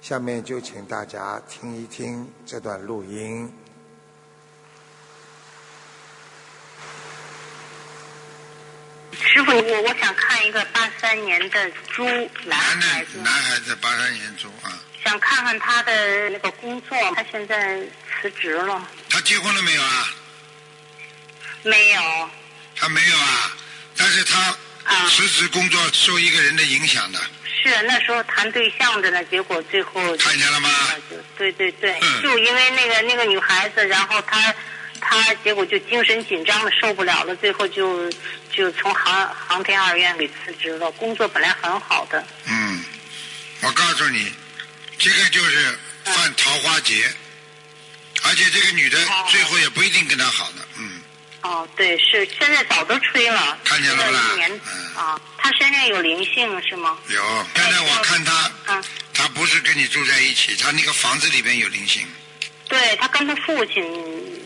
[0.00, 3.52] 下面就请大家听一听这段录音。
[9.22, 12.04] 师傅，我我想看一个八三年的猪
[12.44, 14.72] 男孩子，男孩子八三年猪啊。
[15.04, 17.78] 想看看他的那个工作，他现在
[18.22, 18.88] 辞职了。
[19.10, 20.14] 他结婚了没有啊？
[21.62, 22.30] 没有。
[22.76, 23.52] 他没有啊，
[23.96, 24.56] 但是他
[25.08, 27.20] 辞职工作受一个人的影响的。
[27.44, 30.70] 是那时候谈对象的呢，结果最后看见了吗？
[31.36, 34.54] 对对对，就因为那个那个女孩子，然后他
[35.00, 38.10] 他结果就精神紧张的受不了了，最后就
[38.50, 40.90] 就从航航天二院给辞职了。
[40.92, 42.24] 工作本来很好的。
[42.46, 42.84] 嗯，
[43.60, 44.32] 我告诉你，
[44.98, 47.12] 这个就是犯桃花劫，
[48.22, 48.98] 而且这个女的
[49.30, 51.00] 最后也不一定跟他好的，嗯。
[51.42, 54.50] 哦，对，是现在早都吹了，看见了一年
[54.96, 56.96] 啊，他身上有灵性是吗？
[57.10, 57.22] 有，
[57.52, 58.50] 刚才我看他，
[59.12, 62.06] 他不是跟你住在一起，他那个房子里边有灵性。
[62.66, 63.84] 对他跟他父亲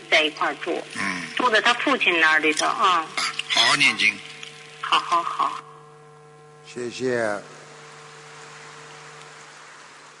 [0.09, 3.05] 在一块住，嗯，住在他父亲那里头啊。
[3.47, 4.13] 好好念经。
[4.81, 5.51] 好好好。
[6.65, 7.39] 谢谢。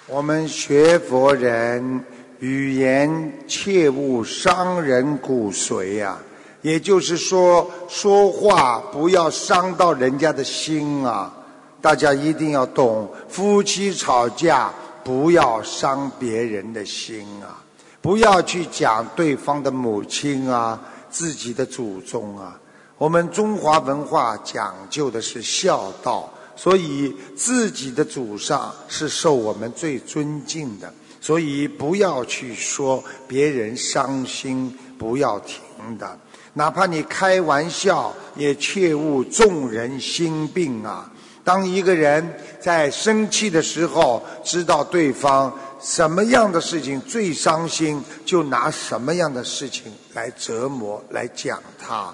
[0.07, 2.03] 我们学佛人
[2.39, 6.17] 语言切勿伤人骨髓呀。
[6.61, 11.33] 也就是说，说话不要伤到人家的心啊！
[11.81, 14.69] 大家一定要懂，夫妻吵架
[15.01, 17.63] 不要伤别人的心啊！
[18.01, 20.79] 不要去讲对方的母亲啊，
[21.09, 22.59] 自己的祖宗啊。
[22.97, 35.57] 我们中华文化讲究的是孝道，所以自己的祖上是受我们最尊敬的，所以不要去说别人伤心，不要停
[35.97, 36.17] 的。
[36.53, 41.09] 哪怕你开玩笑，也切勿众人心病啊！
[41.41, 52.13] 当一个人在生气的时候，知道对方什么样的事情最伤心，就拿什么样的事情来折磨、来讲他。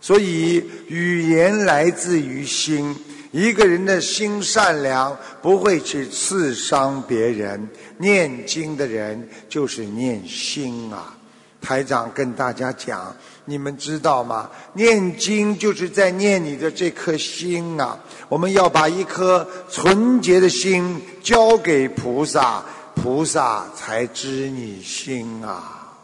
[0.00, 2.94] 所以，语言来自于心。
[3.32, 7.68] 一个人的心善良，不会去刺伤别人。
[7.98, 11.14] 念经的人就是念心啊！
[11.60, 13.14] 台长跟大家讲。
[13.48, 14.50] 你们知道吗？
[14.74, 17.98] 念经就是在念你的这颗心啊！
[18.28, 22.64] 我们要把一颗纯洁的心交给菩萨，
[23.06, 25.94] 菩萨才知你心啊！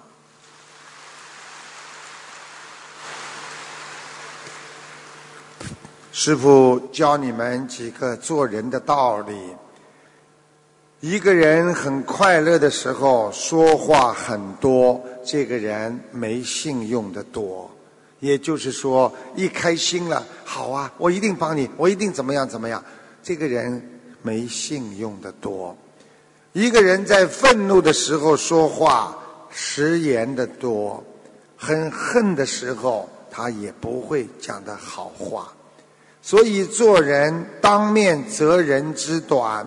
[6.12, 9.34] 师傅教你们几个做人的道理。
[11.00, 17.68] 一个人很快乐的时候，说话很多，这个人没信用的多。
[18.20, 22.80] 也就是说，一开心了，好啊，我一定帮你，我一定怎么样怎么样，
[23.24, 25.76] 这个人没信用的多。
[26.52, 29.16] 一个人在愤怒的时候说话，
[29.50, 31.02] 食言的多；
[31.56, 35.50] 很恨的时候，他也不会讲的好话。
[36.20, 39.66] 所以做人，当面责人之短。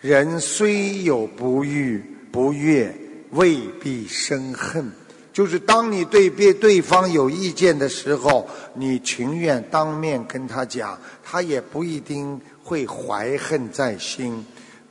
[0.00, 1.98] 人虽有不欲
[2.30, 2.94] 不悦，
[3.30, 4.92] 未必生恨。
[5.32, 14.46] 就是当你对别对方有意见的时候，你情愿当面跟他讲，他也不一定会怀恨在心。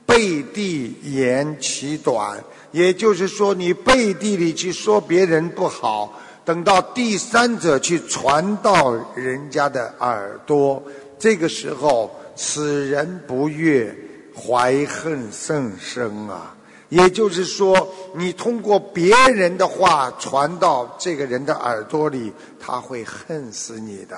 [0.06, 10.82] 背地言其短，也就是说，你背地里去说别人不好，等到第三者去传到人家的耳朵，
[11.18, 13.96] 这个时候，此人不悦。
[14.36, 16.56] 怀恨甚深啊！
[16.90, 24.18] 也就是说，你通过别人的话传到这个人的耳朵里，他会恨死你的。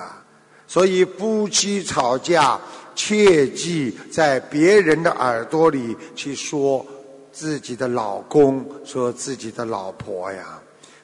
[0.66, 2.58] 所以夫妻吵架，
[2.96, 6.84] 切记在别人的耳朵里去说
[7.30, 10.58] 自己的老公，说自己的老婆呀。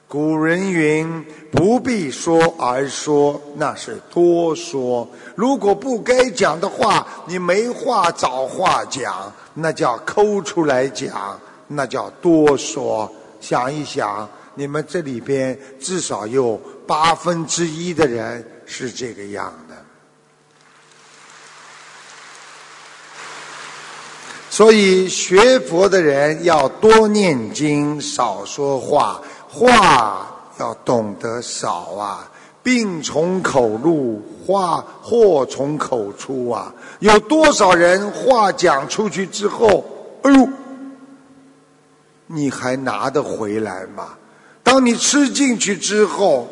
[0.08, 5.08] 古人云：“不必说而说，那是多说。
[5.34, 13.10] 如果不该讲的话，你没话找话讲，那叫抠出来讲，那叫多说。
[13.40, 19.74] 想一想，你们这里边至少有八分之一的人是这个样的。
[24.52, 30.26] 所以学佛的人要多念经，少说话。”话
[30.60, 32.30] 要懂得少啊，
[32.62, 36.70] 病从口入，话祸从口出啊。
[36.98, 39.82] 有多少人话讲出去之后，
[40.22, 40.46] 哎呦，
[42.26, 44.08] 你还拿得回来吗？
[44.62, 46.46] 当你吃进去之后，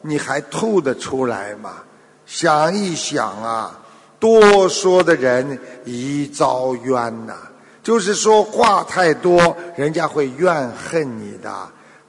[0.00, 1.82] 你还吐得出来吗？
[2.24, 3.78] 想一想啊，
[4.22, 7.34] 多说的人宜遭冤呐。
[7.82, 11.52] 就是说话太多，人家会怨恨你的。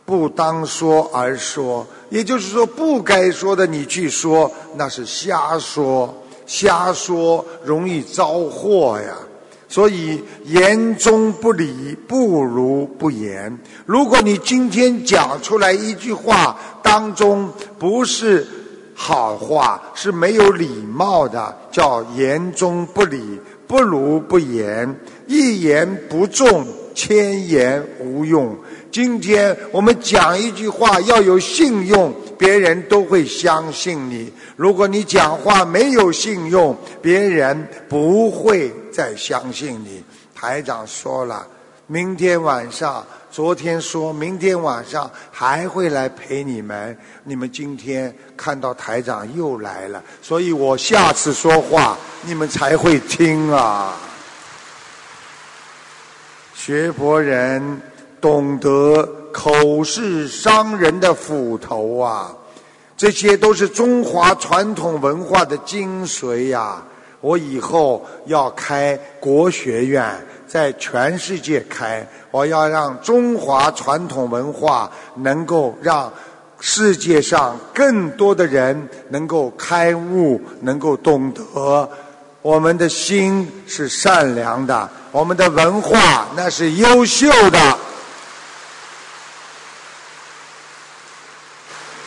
[0.06, 6.14] 不当说而说，也就是说不该说的你去说，那是瞎说。
[6.46, 9.16] 瞎说容易遭祸呀。
[9.68, 13.58] 所以言中不理，不如不言。
[13.88, 17.50] 如果你今天讲出来一句话当中
[17.80, 18.46] 不是
[18.96, 24.96] 好话，是没有礼貌的，叫言中不理，不如不言。
[25.26, 28.56] 一言不中，千言无用。
[28.92, 34.32] 今天我们讲一句话要有信用，别人都会相信你。
[34.56, 40.04] 如果你讲话没有信用，别人不会再相信你。
[40.36, 41.48] 台长说了，
[41.88, 43.04] 明天晚上，
[43.34, 46.96] 昨天说明天晚上还会来陪你们。
[47.24, 53.98] 你们今天看到台长又来了，所以我下次说话你们才会听啊。
[56.54, 57.82] 学佛人
[58.22, 62.32] 懂得口是伤人的斧头啊，
[62.96, 66.84] 这些都是中华传统文化的精髓呀。
[67.20, 70.14] 我以后要开国学院，
[70.54, 76.14] 在全世界开，我要让中华传统文化能够让
[76.60, 81.90] 世界上更多的人能够开悟，能够懂得。
[82.44, 84.88] 我们的心是善良的。
[85.12, 87.78] 我们的文化那是优秀的，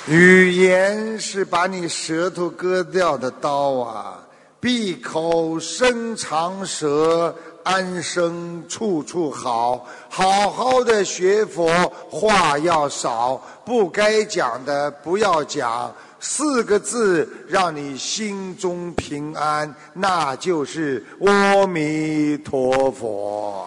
[0.06, 4.20] 语言是把你舌头割掉的刀啊！
[4.60, 7.34] 闭口生长舌，
[7.66, 9.84] 安生处处好。
[10.08, 11.68] 好好的学佛，
[12.08, 15.92] 话要少，不该讲的不要讲。
[16.20, 23.66] 四个字让你心中平安，那就是阿弥陀佛。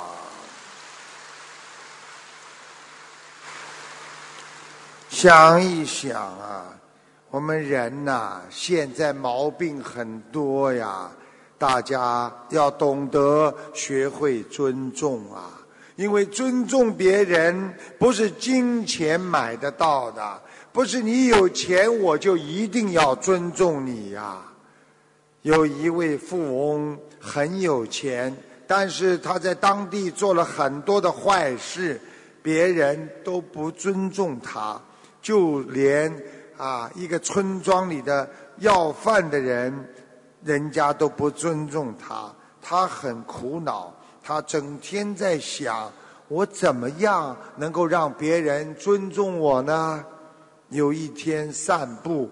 [5.09, 6.65] 想一想啊，
[7.29, 11.09] 我们人呐，现在毛病很多呀，
[11.59, 15.51] 大家要懂得学会尊重啊，
[15.97, 20.41] 因为尊重别人不是金钱买得到的。
[20.71, 24.37] 不是你有钱，我就一定要尊重你呀。
[25.41, 28.33] 有一位富翁很有钱，
[28.65, 31.99] 但是他在当地做了很多的坏事，
[32.41, 34.79] 别人都不尊重他，
[35.21, 36.13] 就连
[36.55, 38.29] 啊一个村庄里的
[38.59, 39.73] 要饭的人，
[40.43, 45.91] 人家都不尊重他，他很苦恼，他整天在想：
[46.27, 50.03] 我怎么样能够让别人尊重我呢？
[50.69, 52.29] 有一天散步，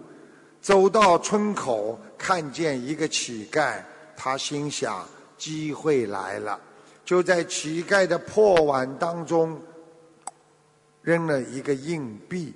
[0.61, 3.81] 走到村口，看见一个乞丐，
[4.15, 5.03] 他心想
[5.37, 6.59] 机会来了，
[7.03, 9.59] 就在乞丐的破碗当中
[11.01, 12.53] 扔了一个硬币，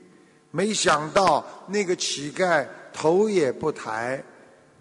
[0.51, 4.23] 没想到那个乞丐头也不抬，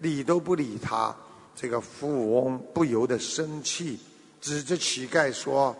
[0.01, 1.15] 理都不理他。
[1.55, 3.99] 这个富翁不由得生气，
[4.39, 5.75] 指着乞丐说：“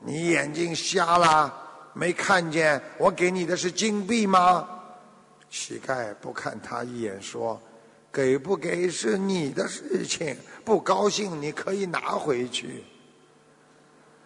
[0.00, 1.58] 你眼睛瞎了？”
[1.94, 4.66] 没看见我给你的是金币吗？
[5.50, 7.60] 乞丐不看他一眼，说
[8.10, 12.82] ：“给不给是你的事情，不高兴你可以拿回去。”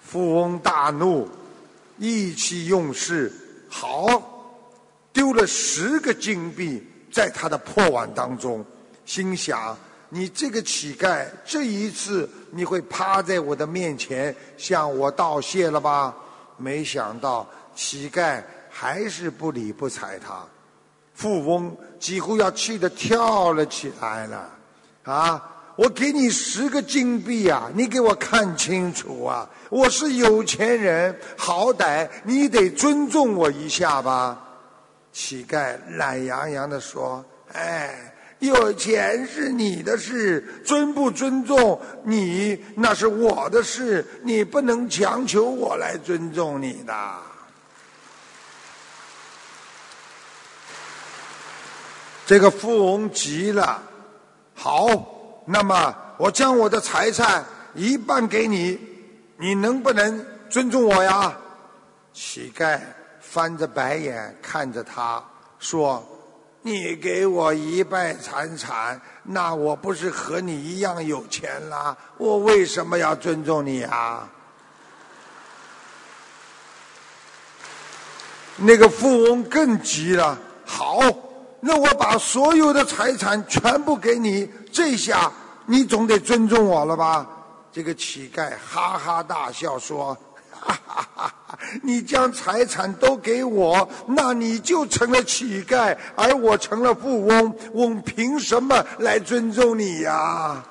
[0.00, 1.28] 富翁大怒，
[1.98, 3.32] 意气用事，
[3.68, 4.06] 好，
[5.12, 8.64] 丢了十个金币在他的破碗当中，
[9.06, 9.74] 心想
[10.10, 16.14] ：“你这个乞丐，这一次你会趴在我的面前向我道谢了吧？”
[16.58, 17.48] 没想到。
[17.74, 20.44] 乞丐还是不理不睬他，
[21.14, 24.50] 富翁几乎要气得跳了起来了。
[25.04, 25.52] 啊！
[25.76, 29.46] 我给你十个金币啊，你给我看清楚啊！
[29.68, 34.42] 我是有钱人，好歹你得尊重我一下吧。
[35.12, 46.94] 乞丐懒洋洋地说：“哎，有钱是你的事，尊不尊重你那是我的事，你不能强求我来尊重你的。”
[52.26, 53.82] 这个富翁急了，
[54.54, 54.88] 好，
[55.46, 58.78] 那么我将我的财产一半给你，
[59.38, 61.36] 你能不能尊重我呀？
[62.12, 62.80] 乞丐
[63.20, 65.22] 翻着白眼看着他
[65.58, 66.04] 说
[66.66, 71.96] ：“你给我一半财产，那我不是和你一样有钱啦？
[72.18, 74.28] 我为什么要尊重你啊？”
[78.58, 80.98] 那个富翁更急了，好，
[81.60, 85.30] 那我把所有的财产全部给你，这下
[85.66, 87.24] 你总得尊重我了吧？
[87.70, 90.18] 这个乞丐哈哈大笑说
[91.82, 100.64] ：“你将财产都给我，那你就成了乞丐，而我成了富翁，我凭什么来尊重你呀？”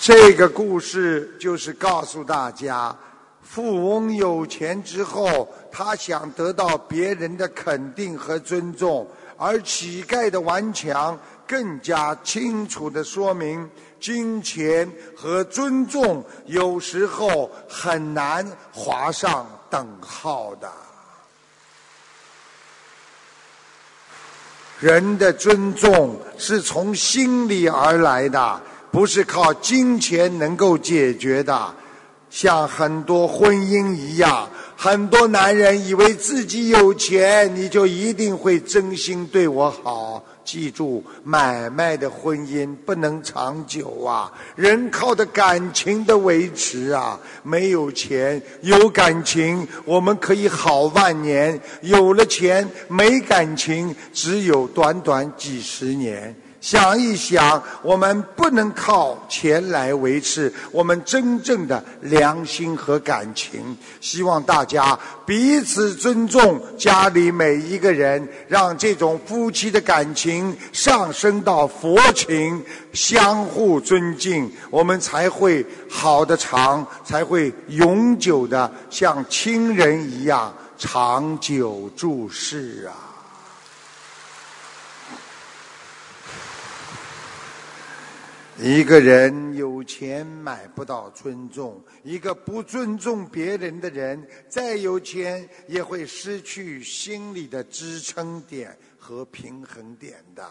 [0.00, 2.96] 这个故事就是告诉大家，
[3.42, 9.06] 富翁有钱之后，他想得到别人的肯定和尊重，
[9.36, 13.68] 而乞丐的顽强更加清楚的说明，
[14.00, 20.70] 金钱和尊重有时候很难划上等号的。
[24.80, 28.60] 人的尊重是从心里而来的。
[28.90, 31.74] 不是靠金钱能够解决的，
[32.30, 40.24] 像很多婚姻一样，很多男人以为自己有钱，你就一定会真心对我好。
[40.50, 47.20] 记住，买卖的婚姻不能长久啊，人靠的感情的维持啊。
[47.42, 56.34] 没有钱，有感情，我们可以好万年；有了钱，没感情，只有短短几十年。
[56.60, 63.76] 想一想，我们不能靠钱来维持我们真正的良心和感情。
[64.00, 72.60] 希望大家彼此尊重家里每一个人，让这种夫妻的感情上升到佛情，
[72.92, 83.07] 相互尊敬，我们才会好的长，才会永久的像亲人一样长久注视啊。
[88.60, 100.44] 一个人有钱买不到尊重，一个不尊重别人的人，再有钱也会失去心理的支撑点和平衡点的。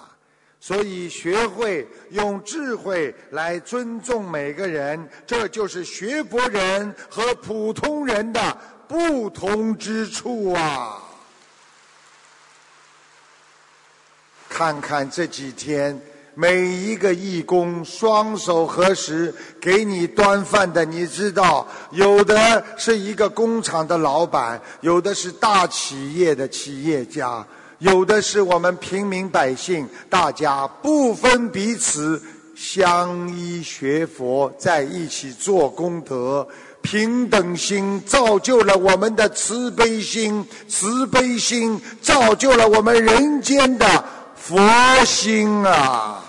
[0.61, 11.03] 所以，学会用智慧来尊重每个人，这就是学佛人和普通人的不同之处啊！
[14.47, 16.01] 看看这几天。
[16.39, 27.43] 每一个义工双手合十给你端饭的，你知道，有的是一个工厂的老板，有的是大企业的企业家，
[27.79, 32.21] 有的是我们平民百姓，大家不分彼此，
[32.55, 36.47] 相依学佛，在一起做功德，
[36.83, 44.55] 平等心造就了我们的慈悲心，慈悲心造就了我们人间的佛
[45.03, 46.25] 心啊！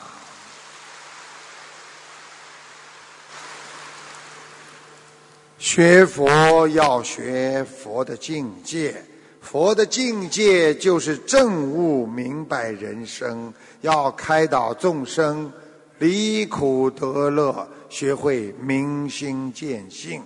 [5.70, 9.04] 学佛要学佛的境界，
[9.42, 13.52] 佛的境界就是正悟明白人生，
[13.82, 15.52] 要开导众生
[15.98, 20.22] 离苦得乐，学会明心见性。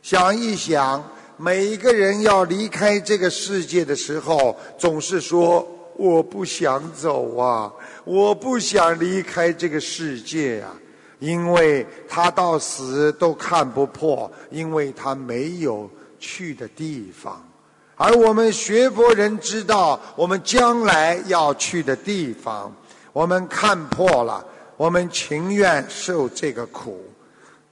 [0.00, 1.04] 想一想，
[1.36, 7.72] 每一个人要离开这个世界的时候，总是说我不想走啊，
[8.04, 10.68] 我不想离开这个世界呀。
[11.20, 15.90] 因为他到死都看不破，因为他没有
[16.20, 17.44] 去的地方，
[17.96, 22.72] 而我们学佛人知道我们将来要去的地方，
[23.12, 24.46] 我们看破了，
[24.76, 27.04] 我们情愿受这个苦。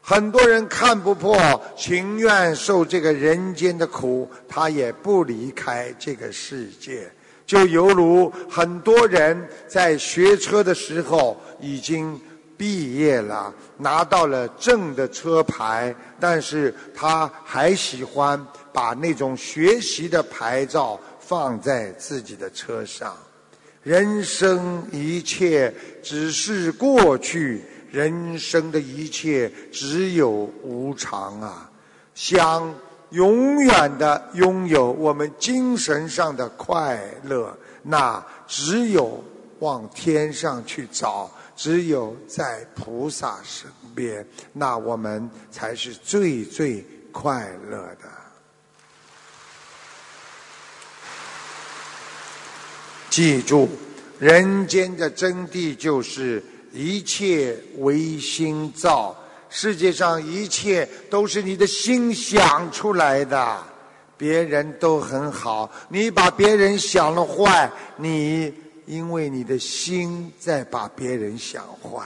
[0.01, 1.36] 很多人看不破，
[1.76, 7.09] 情愿受这个人间的苦，他也不离开这个世界。
[7.47, 12.20] 就犹如很多人在学车的时候已经。
[12.57, 23.16] 毕业了，拿到了正的车牌，但是他还喜欢把那种学习的牌照放在自己的车上。
[23.82, 31.70] 人生一切只是过去，人生的一切只有无常啊！
[32.14, 32.74] 想
[33.11, 39.22] 永远的拥有我们精神上的快乐，那只有
[39.61, 41.30] 往天上去找。
[41.57, 48.09] 只有在菩萨身边，那我们才是最最快乐的。
[53.09, 53.66] 记住，
[54.18, 59.16] 人间的真谛就是一切唯心造，
[59.48, 63.64] 世界上一切都是你的心想出来的。
[64.18, 68.52] 别人都很好，你把别人想了坏，你。
[68.87, 72.01] 因为你的心在把别人想坏，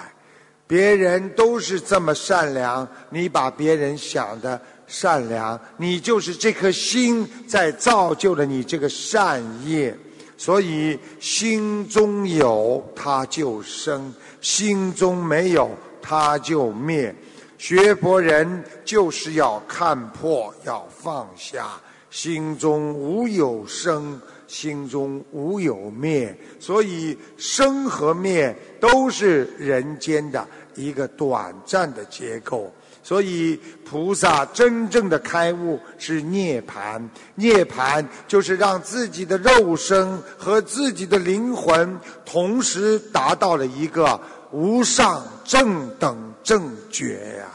[0.67, 9.97] 别人都是这么善良，你把别人想的善良，你就是这颗心在造就了你这个善业。
[10.37, 15.71] 所以心中有它就生，心中没有
[16.01, 17.15] 它就灭。
[17.59, 21.79] 学佛人就是要看破，要放下，
[22.11, 24.19] 心中无有生。
[24.51, 30.45] 心中无有灭，所以生和灭都是人间的
[30.75, 32.69] 一个短暂的结构。
[33.01, 41.97] 所以菩萨真正的开悟是涅盘，涅盘就是让自己的肉身和自己的灵魂
[42.27, 44.21] 同时达到了一个
[44.51, 47.47] 无上正等正觉呀。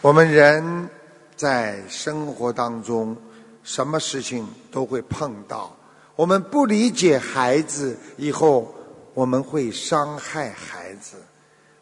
[0.00, 0.88] 我们人。
[1.36, 3.16] 在生活当中，
[3.62, 5.76] 什么事情都会碰到。
[6.16, 8.74] 我们不理解孩子，以后
[9.12, 11.18] 我们会伤害孩子。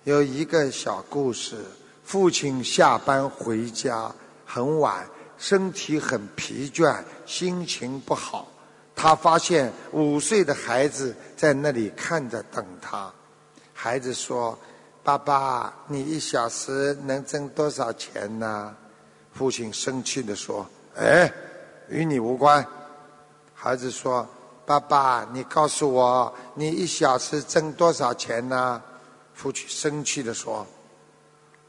[0.03, 1.57] 有一个小故事：
[2.03, 4.13] 父亲下班回家
[4.45, 5.07] 很晚，
[5.39, 8.49] 身体很疲倦，心情不好。
[8.97, 13.13] 他发现五岁的孩子在那里看着等他。
[13.73, 14.59] 孩子说
[15.03, 18.75] ：“爸爸，你一小时能挣多少钱呢？”
[19.35, 20.65] 父亲生气地说
[20.95, 21.31] ：“哎，
[21.89, 22.65] 与你无关。”
[23.53, 24.25] 孩子说
[24.65, 28.81] ：“爸爸，你告诉我，你一小时挣多少钱呢？”
[29.35, 30.65] 父亲生气地说：“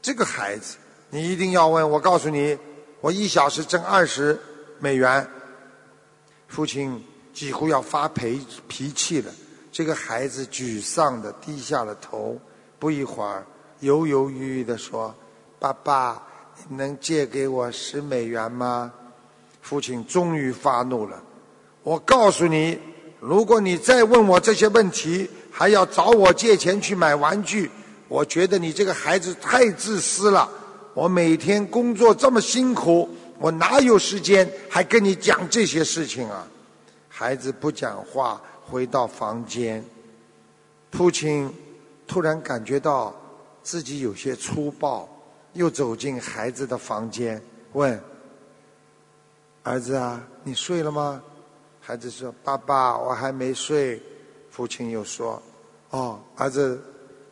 [0.00, 0.76] 这个孩子，
[1.10, 1.98] 你一定要问我。
[1.98, 2.56] 告诉你，
[3.00, 4.40] 我一小时挣二十
[4.78, 5.28] 美元。”
[6.46, 7.04] 父亲
[7.34, 9.32] 几乎要发脾脾气了。
[9.72, 12.38] 这个孩子沮丧地低下了头，
[12.78, 13.44] 不一会儿，
[13.80, 15.12] 犹犹豫豫地说
[15.58, 16.22] ：“爸爸。”
[16.68, 18.92] 能借给我十美元吗？
[19.62, 21.20] 父亲终于发怒了。
[21.82, 22.78] 我告诉你，
[23.18, 27.70] 如果你再问我这些问题，还要找我借钱去买玩具，
[28.08, 30.48] 我觉得你这个孩子太自私了。
[30.94, 33.08] 我每天工作这么辛苦，
[33.38, 36.46] 我哪有时间还跟你讲这些事情啊？
[37.08, 39.84] 孩子不讲话，回到房间。
[40.92, 41.52] 父亲
[42.06, 43.14] 突然感觉到
[43.62, 45.08] 自己有些粗暴。
[45.56, 47.42] 又走进孩子的房间，
[47.72, 48.00] 问
[49.64, 51.22] ：“儿子啊，你睡了吗？”
[51.80, 54.00] 孩子说：“爸爸，我还没睡。”
[54.50, 55.42] 父亲又说
[55.90, 56.80] ：“哦，儿子，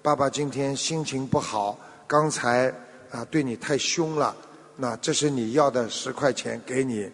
[0.02, 2.72] 爸爸今天心情不好，刚才
[3.10, 4.34] 啊对你太凶了。
[4.76, 7.10] 那这是你要的十块钱，给你。”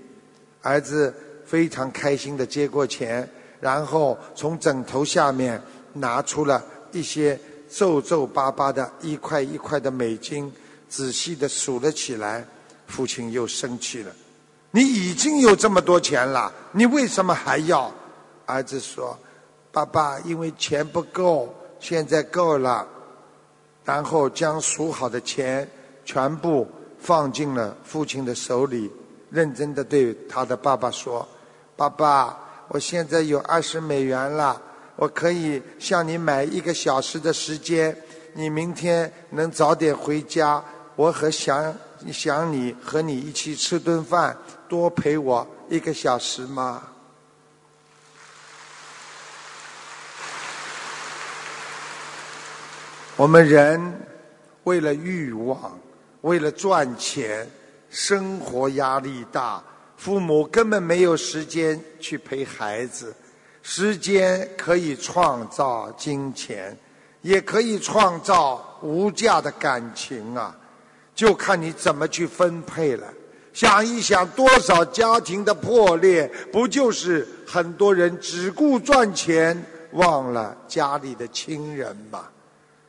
[0.63, 3.29] 儿子非常开心的接过钱，
[3.61, 5.61] 然后从枕头下面
[5.95, 7.39] 拿出了一些
[7.69, 10.53] 皱皱巴巴的一块一块的美金。
[10.91, 12.45] 仔细的数了起来，
[12.89, 14.13] 父亲又生气了
[14.73, 17.91] ：“你已经有这么多钱了，你为什么还要？”
[18.45, 19.17] 儿子说
[19.71, 22.87] ：“爸爸，因为钱不够，现在够了。”
[23.87, 25.69] 然后将数好的钱
[26.05, 26.69] 全部
[26.99, 28.91] 放进了父亲的手里，
[29.31, 31.27] 认真的对他的爸爸说
[31.77, 32.37] ：“爸爸，
[32.69, 34.61] 我现在有二十美元了，
[34.97, 37.97] 我可以向你买一个小时的时间，
[38.35, 40.61] 你明天能早点回家。”
[41.01, 41.75] 我和想
[42.13, 44.37] 想你和你一起吃顿饭，
[44.69, 46.83] 多陪我一个小时吗？
[53.17, 53.81] 我们人
[54.65, 55.81] 为了欲望，
[56.21, 57.49] 为了赚钱，
[57.89, 59.65] 生活压力大，
[59.97, 63.17] 父母根本没有时间去陪孩子。
[63.63, 66.77] 时间可以创造金钱，
[67.23, 70.55] 也可以创造无价的感情啊！
[71.21, 73.07] 就看你怎么去分配了。
[73.53, 79.63] 想一想，多少家庭的破裂，不就是很多人只顾赚钱，
[79.93, 82.25] 忘了家里的亲人吗？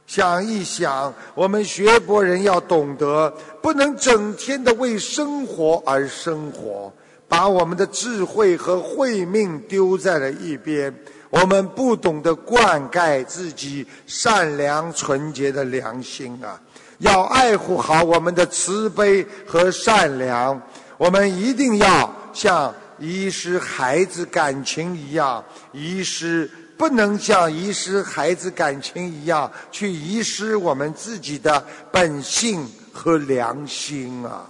[0.08, 3.30] 想一想，我们学佛人要懂得，
[3.62, 6.90] 不能整天的为生活而生活，
[7.28, 10.96] 把我们的智慧和慧命丢在了一边。
[11.30, 16.62] 我们不懂得灌溉自己善良纯洁的良心啊！
[17.02, 20.60] 要爱护好我们的慈悲和善良，
[20.98, 26.48] 我们一定要像遗失孩子感情一样遗失，
[26.78, 34.46] 不能像遗失孩子感情一样去遗失我们自己的本性和良心啊！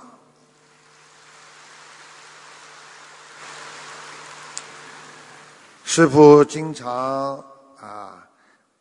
[5.86, 7.42] 师傅经常
[7.80, 8.28] 啊，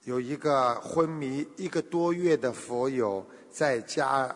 [0.02, 3.24] 有一个昏迷一个多月的佛友。
[3.50, 4.34] 在家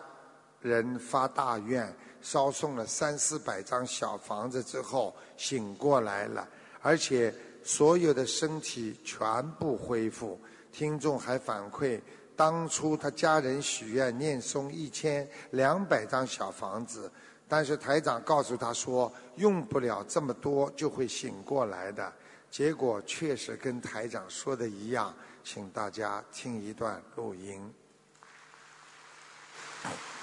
[0.61, 1.91] 人发大愿，
[2.21, 6.47] 烧送了三四百张小房子之后，醒过来了，
[6.81, 10.39] 而且所有的身体全部恢复。
[10.71, 12.01] 听众还反馈，
[12.35, 17.09] 当初他家人许愿念诵一千两百张小房子，
[17.47, 22.11] 但是台长告诉他说用不了这么多就会醒过来的，
[22.51, 27.73] 结果确实跟台长说的一样，请大家听一段录音。
[29.85, 30.14] out.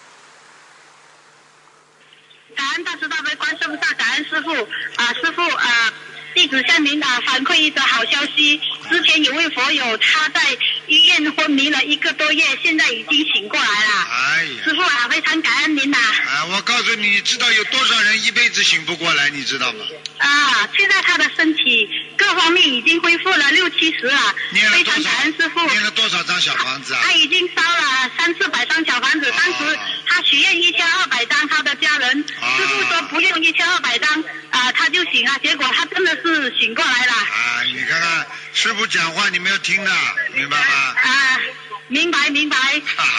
[2.57, 4.53] 感恩大慈大悲观世音菩萨，感恩师傅
[4.97, 5.93] 啊，师傅啊，
[6.35, 8.61] 弟子向您啊反馈一则好消息。
[8.91, 10.41] 之前有位佛友他在
[10.87, 14.09] 医院昏迷了一个多月，现在已经醒过来了。
[14.11, 15.99] 哎呀，师傅啊，非常感恩您呐。
[15.99, 19.85] 啊，我告诉你，你知道有多少人一辈子醒不过来，你知道吗？
[20.19, 25.61] 啊，现在他的身体各方面已经恢复了六七十了，念了非常感恩师傅。
[25.61, 25.67] 少？
[25.67, 27.01] 念了多少张小房子啊？
[27.03, 39.91] 他已经烧了三四百张小房子，当时他许愿一千二百张，他的家人啊师傅说不用一千二百张啊、他就醒了，结果他真的是醒过来了啊，你看看师傅讲话，你们要听的，
[40.35, 40.65] 明白吗？
[40.65, 41.41] 啊。
[41.89, 42.57] 明白明白，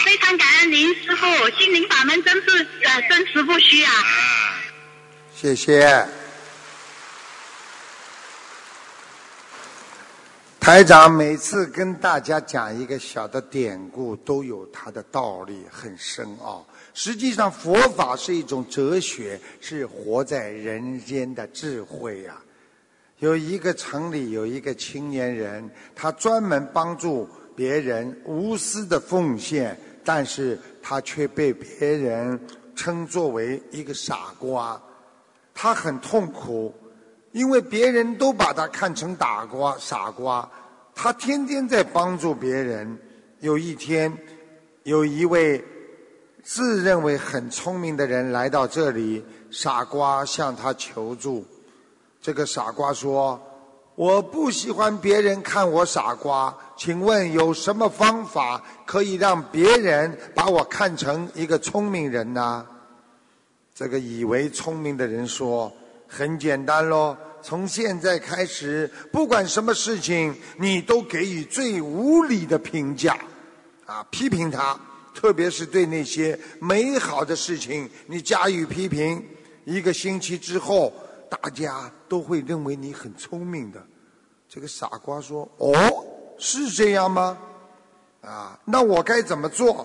[0.04, 3.92] 非常感恩您师傅，心灵法门真是呃真实不虚啊。
[3.92, 4.58] 啊，
[5.40, 6.23] 谢谢。
[10.64, 16.66] 台长每次跟大家讲一个小的典故，都有它的道理，很深奥。
[16.94, 22.40] 实际上，佛法是一种哲学，是活在人间的智慧呀、
[23.18, 32.40] 有一个城里有一个青年人，他专门帮助别人，无私的奉献，但是他却被别人
[32.74, 34.80] 称作为一个傻瓜。
[35.52, 36.74] 他很痛苦，
[37.34, 40.48] 因为别人都把他看成傻瓜，傻瓜。
[40.94, 42.96] 他天天在帮助别人。
[43.40, 44.16] 有一天，
[44.84, 45.62] 有一位
[46.44, 51.44] 自认为很聪明的人来到这里，傻瓜向他求助。
[52.22, 53.40] 这个傻瓜说
[53.96, 62.64] ：“我不喜欢别人看我傻瓜，请问有什么方法可以让别人把我看成一个聪明人呢？”
[63.74, 65.70] 这个以为聪明的人说
[66.16, 73.18] ：“很简单喽，从现在开始，不管什么事情，你都给予最无理的评价，
[73.84, 74.78] 啊，批评他，
[75.12, 79.20] 特别是对那些美好的事情，你加以批评。
[79.64, 80.92] 一个星期之后，
[81.28, 83.84] 大家都会认为你很聪明的。”
[84.48, 85.74] 这个傻瓜说：“哦，
[86.38, 87.36] 是这样吗？
[88.20, 89.84] 啊，那我该怎么做？”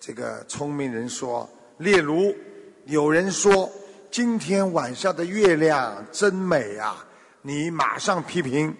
[0.00, 1.48] 这个聪明人说
[1.78, 2.34] ：“例如，
[2.86, 3.70] 有人说
[4.14, 7.04] 今天晚上的月亮真美啊，
[7.42, 8.72] 你马上批评，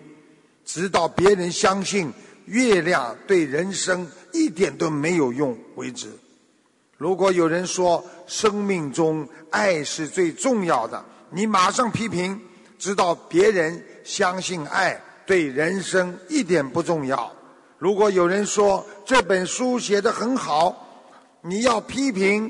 [0.64, 2.12] 直到别人相信
[2.44, 6.08] 月亮对人生一点都没有用为止。
[6.96, 12.40] 如果有人说生命中爱是最重要的，你马上批评，
[12.78, 17.32] 直到别人相信爱对人生一点不重要。
[17.78, 21.10] 如果有人说这本书写得很好，
[21.42, 22.48] 你要批评，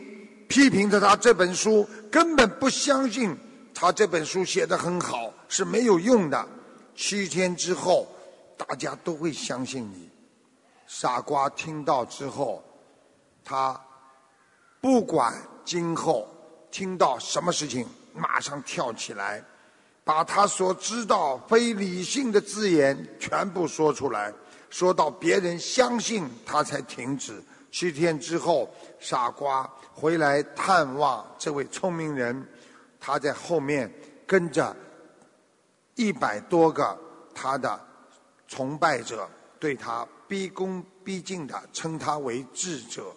[0.48, 3.36] 批评着他这本书根本不相信
[3.74, 6.46] 他这本书写得很好是没有用的。
[6.94, 8.06] 七天之后，
[8.56, 10.08] 大家都会相信你。
[10.86, 12.62] 傻瓜听到之后，
[13.44, 13.80] 他
[14.80, 15.34] 不管
[15.64, 16.28] 今后
[16.70, 19.42] 听到什么事情，马上跳起来，
[20.04, 24.32] 把他所知道非理性的字眼全部说出来，
[24.70, 27.42] 说到别人相信他才停止。
[27.74, 32.46] 七天之后，傻瓜回来探望这位聪明人，
[33.00, 33.92] 他在后面
[34.24, 34.74] 跟着
[35.96, 36.96] 一百多个
[37.34, 37.84] 他的
[38.46, 43.12] 崇拜者，对他毕恭毕敬的称他为智者。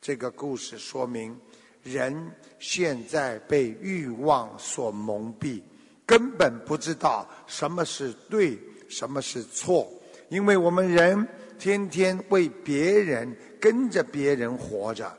[0.00, 1.36] 这个故事说明，
[1.82, 2.30] 人
[2.60, 5.60] 现在被欲望所蒙蔽，
[6.06, 8.56] 根本不知道什么是对，
[8.88, 9.92] 什么是错。
[10.28, 11.26] 因为我们人
[11.60, 15.12] 天天为别人跟着别人活着，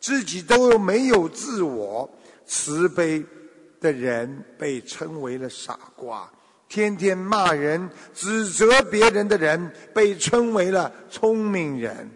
[0.00, 2.10] 自己都没有自我。
[2.44, 3.24] 慈悲
[3.80, 6.30] 的人被称为了傻瓜，
[6.68, 12.10] 天天骂人、指责别人的人被称为了聪明人。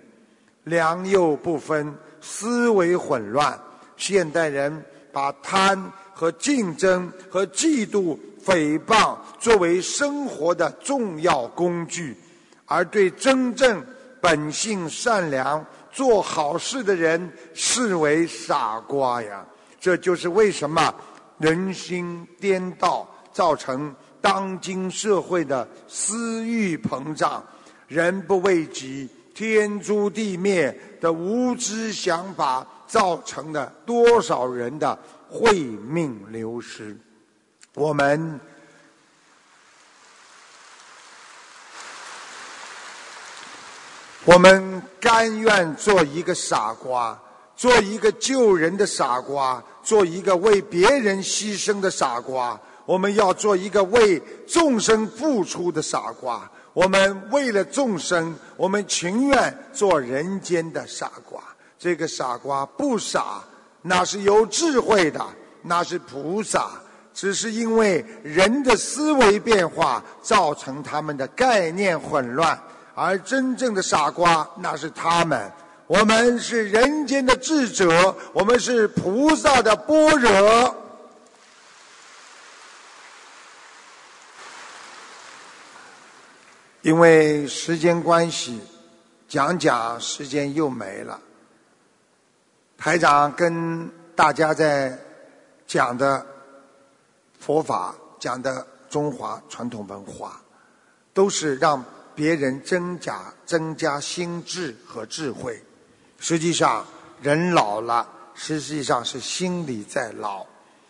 [0.64, 3.58] 良莠不分，思维混乱。
[3.96, 12.14] 现代人把贪和竞争和嫉妒、诽谤作为生活的重要工具，
[12.68, 13.84] 而对真正
[14.20, 19.44] 本性善良、做好事的人视为傻瓜呀。
[19.80, 20.94] 这就是为什么
[21.38, 27.42] 人心颠倒，造成当今社会的私欲膨胀、
[27.88, 29.08] 人不为己。
[29.34, 34.98] 天诛地灭的无知想法，造成了多少人的
[35.28, 36.96] 慧命流失？
[37.74, 38.40] 我们
[44.28, 47.18] 我们甘愿做一个傻瓜，
[47.56, 52.60] 做一个救人的傻瓜，做一个为别人牺牲的傻瓜。
[52.84, 56.46] 我们要做一个为众生付出的傻瓜。
[56.74, 61.42] 我们为了众生，我们情愿做人间的傻瓜。
[61.78, 63.42] 这个傻瓜不傻，
[63.80, 65.24] 那是有智慧的，
[65.62, 66.68] 那是菩萨。
[67.14, 72.56] 只是因为人的思维变化，造成他们的概念混乱。
[73.00, 75.52] 而真正的傻瓜，那是他们。
[75.86, 80.74] 我们是人间的智者，我们是菩萨的般若。
[86.82, 88.60] 因为时间关系，
[89.28, 91.20] 讲讲时间又没了。
[92.76, 94.98] 台长跟大家在
[95.68, 96.26] 讲的
[97.38, 100.42] 佛法，讲的中华传统文化，
[101.14, 101.80] 都是让。
[102.18, 105.62] 别人增加增加心智和智慧，
[106.18, 106.84] 实际上
[107.22, 110.44] 人老了，实际上是心理在老。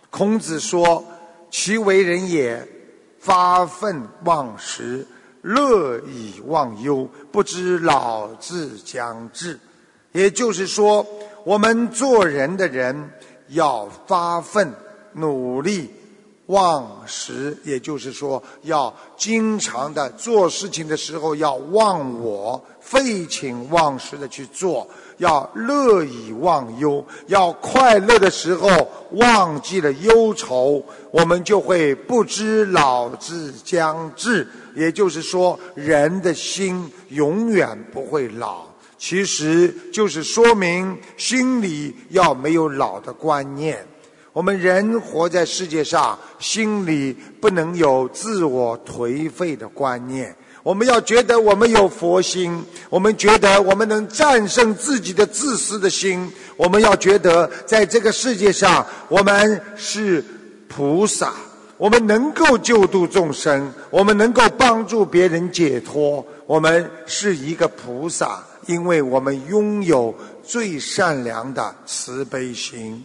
[0.09, 1.05] 孔子说
[1.53, 2.67] ：“其为人也，
[3.21, 5.07] 发愤忘食，
[5.43, 9.61] 乐以忘忧，不知老自将至。”
[10.13, 11.07] 也就是说，
[11.45, 13.11] 我们做人的人
[13.49, 14.73] 要发奋
[15.13, 15.91] 努力。
[16.49, 24.87] 忘食，也就是说，要经常的做事情的时候要忘我，废寝忘食的去做；
[25.19, 28.69] 要乐以忘忧，要快乐的时候
[29.13, 34.49] 忘记了忧愁，我们就会不知老之将至。
[34.75, 38.65] 也就是说，人的心永远不会老，
[38.97, 43.87] 其实就是说明心里要没有老的观念。
[44.39, 50.33] 我们人活在世界上，心里不能有自我颓废的观念。
[50.63, 56.33] 我们要觉得我们有佛心，我们觉得我们能战胜自己的自私的心。
[56.57, 60.25] 我们要觉得在这个世界上，我们是
[60.69, 61.33] 菩萨，
[61.77, 66.25] 我们能够救度众生，我们能够帮助别人解脱。
[66.47, 70.15] 我们是一个菩萨，因为我们拥有
[70.45, 73.05] 最善良的慈悲心。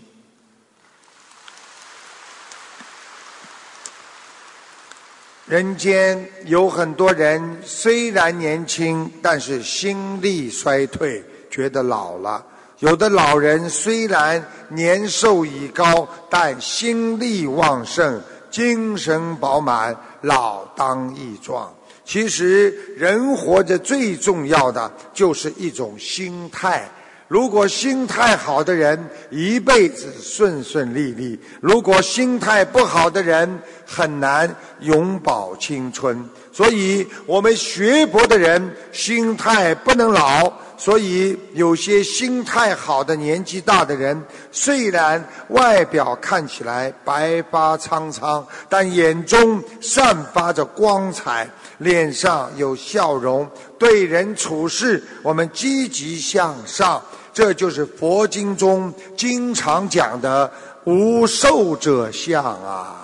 [5.46, 12.42] 人间有很多人虽然年轻，但是心力衰退，觉得老了；
[12.80, 21.70] 有的老人虽然年寿已高，但心力旺盛，精神饱满，老当益壮。
[22.06, 26.90] 其实，人活着最重要的就是一种心态。
[27.34, 36.30] 如果心态好的人，一辈子顺顺利利；如果心态不好的人，很难永葆青春。
[36.52, 40.54] 所以，我们学佛的人心态不能老。
[40.78, 44.22] 所以，有些心态好的年纪大的人，
[44.52, 57.02] 虽然外表看起来白发苍苍，但眼中散发着光彩，脸上有笑容，对人处事我们积极向上。
[57.34, 60.50] 这就是佛经中经常讲的
[60.86, 63.03] 无寿者相啊。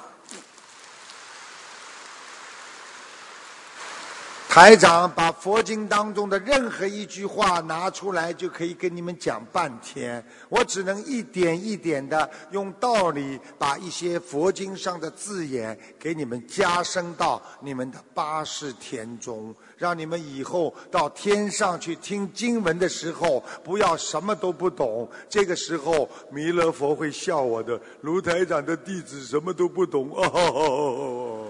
[4.52, 10.26] 台长把佛经当中的任何一句话拿出来，就可以跟你们讲半天。
[10.50, 19.54] 我只能一点一点的用道理，把一些佛经上的字眼给你们加深到你们的八识田中。
[19.78, 25.08] 让你们以后到天上去听经文的时候，不要什么都不懂。
[25.30, 27.80] 这个时候，弥勒佛会笑我的。
[28.02, 30.10] 卢台长的弟子什么都不懂。
[30.12, 31.45] 哦，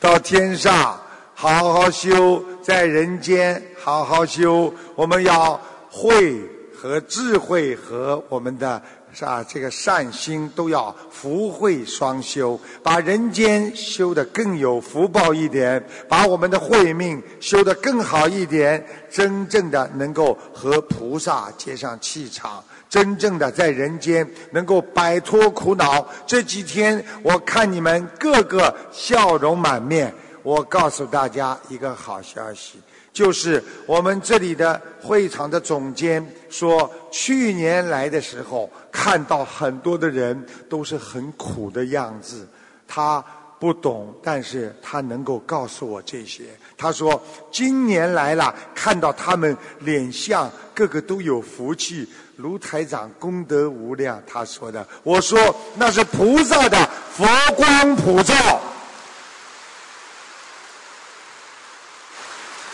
[0.00, 1.00] 到天上
[1.34, 4.72] 好好修，在人间好好修。
[4.94, 6.40] 我们要慧
[6.74, 8.80] 和智慧和我们的。
[9.18, 26.06] 是啊，这个善心都要福慧双修，把人间修得更有福报一点，把我们的慧命修得更好一点，真正的能够和菩萨接上气场，真正的在人间能够摆脱苦恼。
[26.26, 30.12] 这几天我看你们个个笑容满面，
[30.42, 32.78] 我告诉大家一个好消息。
[33.12, 42.46] 就是我们这里的会场的总监说，去年来的时候看到很多的人都是很苦的样子，
[42.86, 43.24] 他
[43.58, 46.44] 不懂，但是他能够告诉我这些。
[46.76, 54.22] 他说今年来了，看到他们脸相个个都有福气，卢台长功德无量。
[54.26, 58.60] 他说的，我说那是菩萨的佛光普照。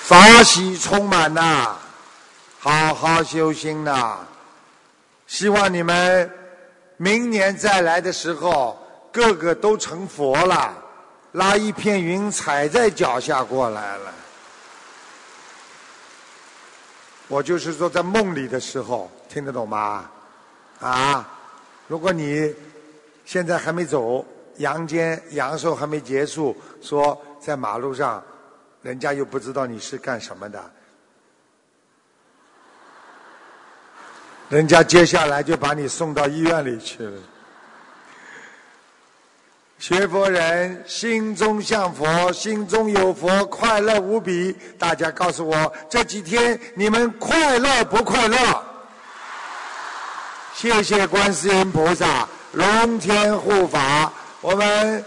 [0.03, 1.77] 法喜充满呐，
[2.59, 4.19] 好好修心呐。
[5.29, 6.29] 希望你们
[6.97, 8.77] 明年再来的时候，
[9.13, 10.75] 个个都成佛了，
[11.33, 14.13] 拉一片云踩在脚下过来了。
[17.29, 20.11] 我就是说，在梦里的时候，听得懂吗？
[20.81, 21.29] 啊，
[21.87, 22.55] 如果你
[23.25, 24.25] 现在还没走，
[24.57, 28.23] 阳间阳寿还没结束，说在马路上，
[28.83, 30.71] 人家又不知道你是干什么的，
[34.49, 37.19] 人家接下来就把你送到医院里去了。
[39.83, 44.57] 学佛人心中像佛，心中有佛，快乐无比。
[44.79, 48.37] 大家告诉我，这几天你们快乐不快乐？
[50.55, 55.05] 谢谢观世音菩萨、龙天护法，我们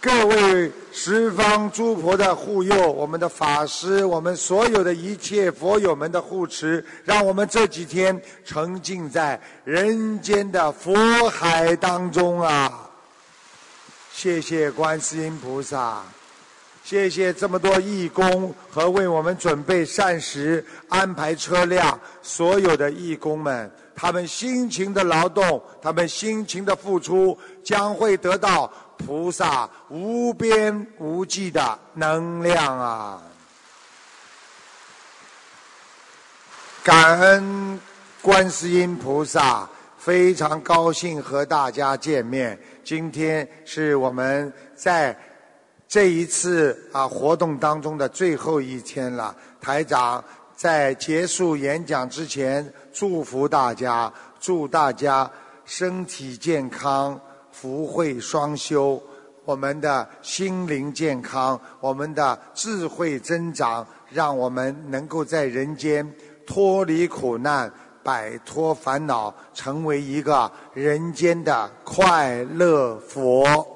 [0.00, 10.94] 各位十方诸佛的护佑，我们的法师，我们所有的一切佛友们的护持，让我们这几天沉浸在人间的佛
[11.28, 12.88] 海当中啊！
[14.14, 16.02] 谢谢观世音菩萨，
[16.84, 33.22] 谢谢这么多义工和为我们准备膳食、安排车辆所有的义工们，他们辛勤的劳动，他们辛勤的付出，将会得到菩萨无边无际的能量啊！
[36.84, 37.80] 感恩
[38.20, 42.60] 观世音菩萨，非常高兴和大家见面。
[42.84, 45.16] 今天是我们在
[45.86, 49.34] 这一次啊活动当中的最后一天了。
[49.60, 50.22] 台长
[50.56, 55.30] 在结束演讲之前，祝福大家，祝大家
[55.64, 57.20] 身体健康，
[57.50, 59.00] 福慧双修，
[59.44, 66.12] 我们的心灵健康，我们的智慧增长，让我们能够在人间
[66.46, 67.72] 脱离苦难。
[68.02, 73.68] 摆脱烦恼，成为一个人间的快乐佛。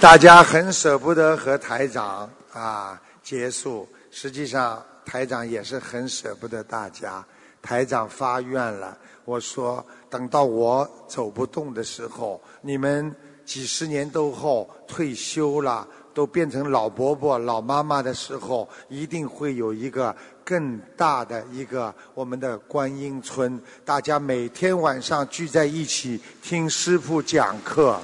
[0.00, 7.24] 大家很舍不得和台长啊结束，实际上台长也是很舍不得大家。
[7.62, 13.14] 台长发愿了，我说等到我走不动的时候，你们
[13.46, 15.88] 几十年都后退休了。
[16.14, 23.60] 都变成老伯伯、老妈妈的时候，一定会有一个更大的一个我们的观音村。
[23.84, 28.00] 大家每天晚上聚在一起听师傅讲课，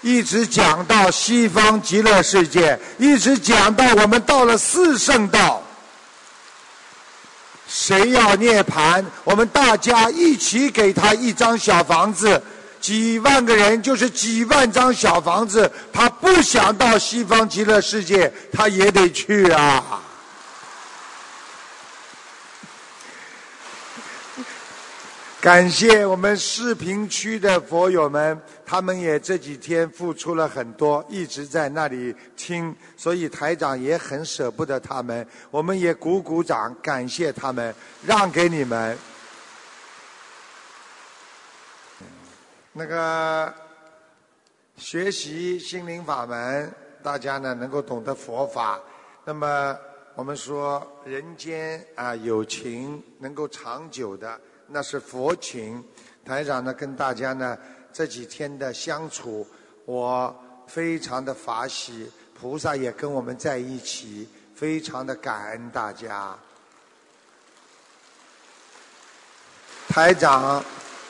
[0.00, 5.62] 一直讲到西方极乐世界，一直讲到我们到了四圣道。
[7.68, 12.40] 谁要涅槃，我们大家一起给他一张小房子。
[12.80, 20.02] 几万个人就是几万张小房子，他不想到西方极乐世界，他也得去啊！
[25.40, 37.72] 感谢我们视频区的佛友们，他们也这几天付出了很多，一直在那里听，所以台长也很舍不得他们，我们也鼓鼓掌，感谢他们，
[38.04, 38.98] 让给你们。
[42.78, 43.54] 那个
[44.76, 46.70] 学习心灵法门，
[47.02, 48.78] 大家呢能够懂得佛法。
[49.24, 49.74] 那么
[50.14, 55.82] 我们说人间啊有情能够长久的，那是佛情。
[56.22, 57.56] 台长呢跟大家呢
[57.94, 59.46] 这几天的相处，
[59.86, 60.36] 我
[60.66, 66.36] 非常的法喜，菩萨也跟我们在一起，非常的感恩大家。
[69.88, 70.62] 台长。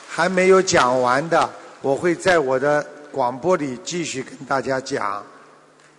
[0.07, 1.47] 还没有讲完的，
[1.81, 5.21] 我会在我的广播里继续跟大家讲，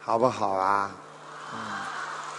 [0.01, 0.91] 好不好啊？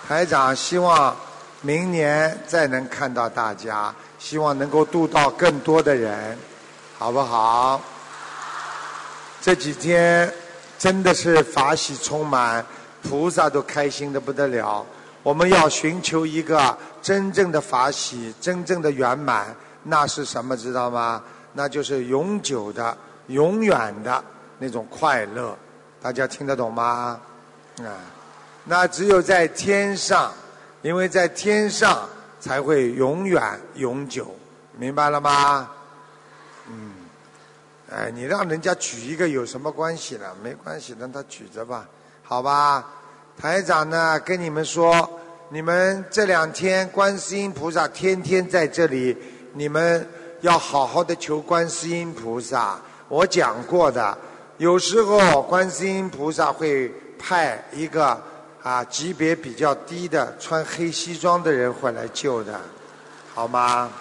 [0.08, 1.16] 台长希望
[1.62, 6.38] 明年再能看到大家，希望能够度到更多的人，
[6.98, 7.80] 好不好？
[9.42, 10.32] 这几天
[10.78, 12.66] 真的是法喜充满，
[13.04, 14.86] 菩萨都开心的不得了。
[15.24, 20.58] 我们要寻求一个真正的法喜，真正的圆满，那是什么？
[20.58, 21.22] 知道吗？
[21.54, 22.96] 那就是永久的、
[23.28, 24.24] 永远的
[24.60, 25.58] 那种快乐，
[26.02, 27.20] 大家听得懂吗？
[27.80, 27.98] 啊，
[28.66, 30.32] 那只有在天上，
[30.82, 32.08] 因为在天上
[32.40, 33.42] 才会永远
[33.76, 34.36] 永久，
[34.78, 35.70] 明白了吗？
[36.68, 36.92] 嗯，
[37.92, 40.26] 哎，你让人家举一个有什么关系呢？
[40.44, 41.88] 没关系，让他举着吧，
[42.24, 42.86] 好吧？
[43.38, 45.20] 台长呢，跟你们说，
[45.50, 49.18] 你们这两天观世音菩萨天天在这里，
[49.54, 50.08] 你们。
[50.42, 54.18] 要好好的求观世音菩萨，我讲过的，
[54.58, 58.22] 有时候观世音菩萨会派一个
[58.64, 62.60] 啊级别比较低的穿黑西装的人会来救的，
[63.34, 63.92] 好吗？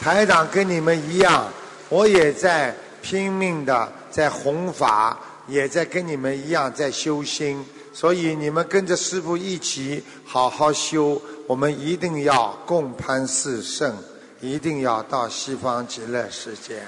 [0.00, 1.48] 台长跟你们一样，
[1.88, 13.96] 我也在拼命的在弘法，也在跟你们一样在修心，所以你们跟着师傅一起好好修，我们一定要共攀四圣，
[14.40, 16.82] 一定要到西方极乐世界。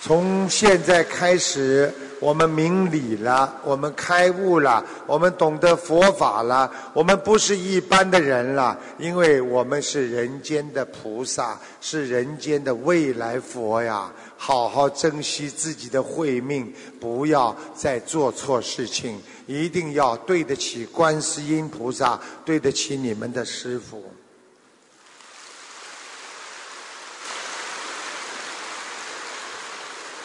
[0.00, 14.10] 从现在开始，我们明理了，我们开悟了，我们懂得佛法了，我们不是一般的人了，因为我们是人间的菩萨，是人间的未来佛呀！
[14.40, 24.10] 好好珍惜自己的慧命，不要再做错事情，一定要对得起观世音菩萨，对得起你们的师傅。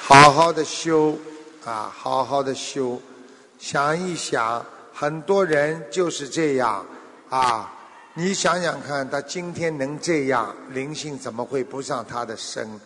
[0.05, 1.17] 好好的修
[1.65, 3.01] 啊，好好的修。
[3.57, 4.63] 想一想，
[4.93, 6.85] 很多人就是这样
[7.29, 7.73] 啊。
[8.13, 12.79] 你想想看，他今天能这样，灵性怎么会不上他的身？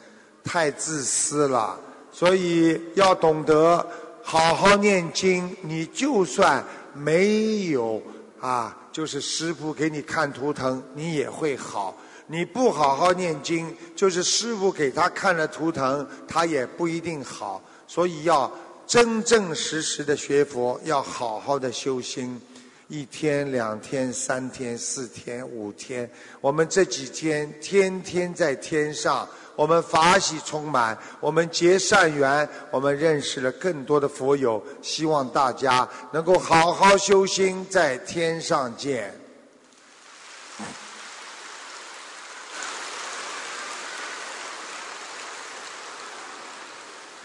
[0.47, 1.79] 太自私了。
[2.11, 3.85] 所以要懂得
[4.23, 5.55] 好好念经。
[5.61, 6.63] 你就算
[6.95, 8.01] 没有
[8.39, 11.95] 啊，就是师傅给你看图腾，你也会好。
[12.29, 17.61] 你不好好念经，就是师傅给他看了图腾，他也不一定好。
[17.87, 18.51] 所以要
[18.85, 22.41] 真正实实的学佛，要好好的修心。
[22.89, 26.09] 一天、两天、三天、四天、五天，
[26.41, 34.63] 我们这几天天天在天上，我们法喜充满，我们结善缘，我们认识了更多的佛友。
[34.83, 39.19] 希望大家能够好好修心，在天上见。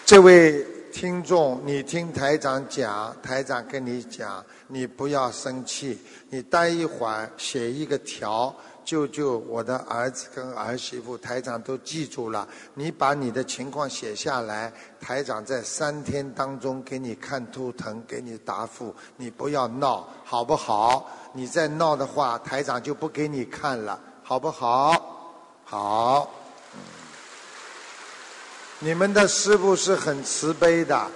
[0.07, 5.99] 这位听众，你听台长讲，台长跟你讲，你不要生气，
[6.31, 8.55] 你待一会儿写一个条，
[8.85, 12.47] 救救我的儿子跟儿媳妇，台长都记住了。
[12.75, 18.95] 你把你的情况写下来，台长在三天当中给你看图腾，给你答复。
[19.17, 21.09] 你不要闹，好不好？
[21.33, 25.35] 你再闹的话，台长就不给你看了，好不好？
[25.65, 26.31] 好。
[28.81, 31.07] 你们的师傅是很慈悲的，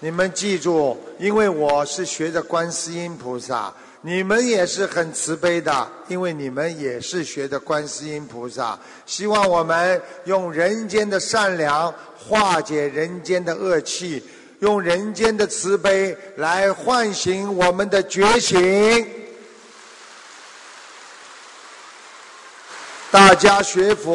[0.00, 3.72] 你们记住，因为我是学的观世音菩萨，
[4.06, 8.78] 你们也是很慈悲的，因为你们也是学的观世音菩萨。
[9.06, 14.22] 希望我们用人间的善良化解人间的恶气，
[14.58, 19.08] 用人间的慈悲来唤醒我们的觉醒。
[23.10, 24.14] 大家学佛。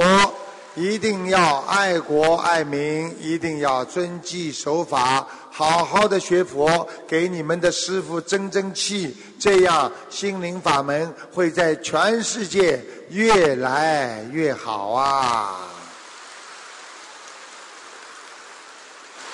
[0.80, 15.68] 一定要爱国爱民，一定要遵纪守法，好好的学佛，给你们的师傅争争气，这样心灵法门会在全世界越来越好啊！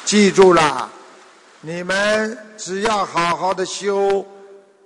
[0.04, 0.90] 记住了，
[1.62, 4.26] 你们只要好好的修。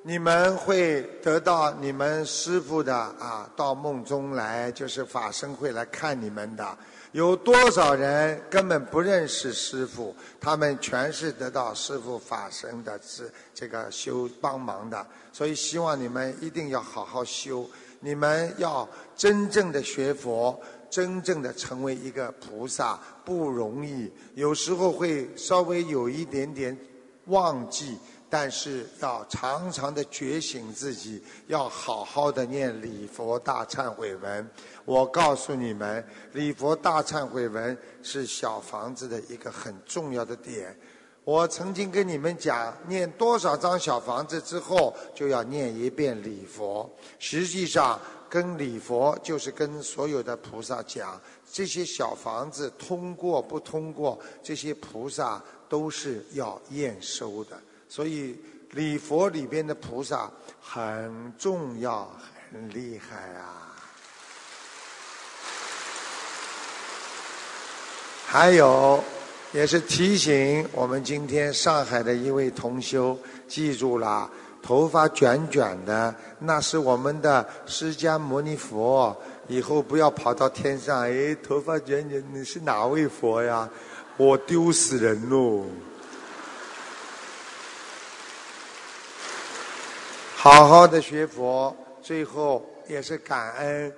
[0.09, 6.75] 你们会得到你们师傅的啊，到梦中来，就是法身会来看你们的。
[7.11, 13.23] 有多少人根本不认识师傅，他们全是得到师傅法身的这
[13.53, 15.05] 这个修帮忙的。
[15.31, 17.69] 所以希望你们一定要好好修，
[17.99, 20.59] 你们要真正的学佛，
[20.89, 26.75] 真正的成为一个菩萨不容易，有时候会稍微有一点点
[27.25, 27.95] 忘记。
[28.29, 34.49] 但是要常常的觉醒自己，要好好的念礼佛大忏悔文。
[34.85, 40.77] 我告诉你们，礼佛大忏悔文是小房子的一个很重要的点。
[41.23, 46.89] 我曾经跟你们讲，念多少张小房子之后，就要念一遍礼佛。
[47.19, 57.59] 实际上，跟礼佛就是跟所有的菩萨讲，这些小房子通过不通过，这些菩萨都是要验收的。
[57.89, 58.39] 所以
[58.71, 62.09] 礼佛里边的菩萨很重要，
[62.53, 63.65] 很厉害啊！
[68.27, 69.03] 还有，
[69.51, 73.17] 也是提醒我们今天上海的一位同修，
[73.47, 74.29] 记住了，
[74.61, 79.19] 头发卷卷的，那是我们的释迦牟尼佛。
[79.47, 83.67] 以后不要跑到天上，哎，头发卷卷，你是哪位佛呀？
[84.15, 85.65] 我丢死人喽！
[90.41, 93.93] 好好的学佛，最后也是感恩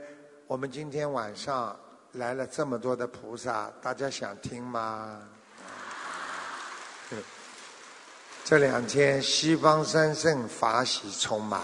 [0.47, 1.79] 我们今天晚上
[2.13, 5.19] 来了这么多的菩萨，大家想听吗？
[8.43, 11.61] 这两天西方三圣法喜充满，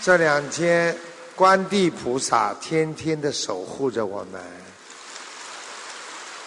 [0.00, 0.96] 这两天
[1.34, 4.40] 观地菩萨天天的守护着我们，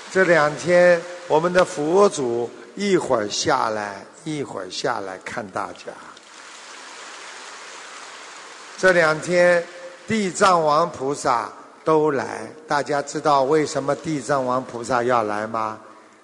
[0.09, 5.91] 这两天我们的佛祖一会儿下来，一会儿下来看大家。
[8.77, 9.65] 这两天
[10.07, 11.49] 地藏王菩萨
[11.83, 15.79] 都来，大家知道为什么地藏王菩萨要来吗？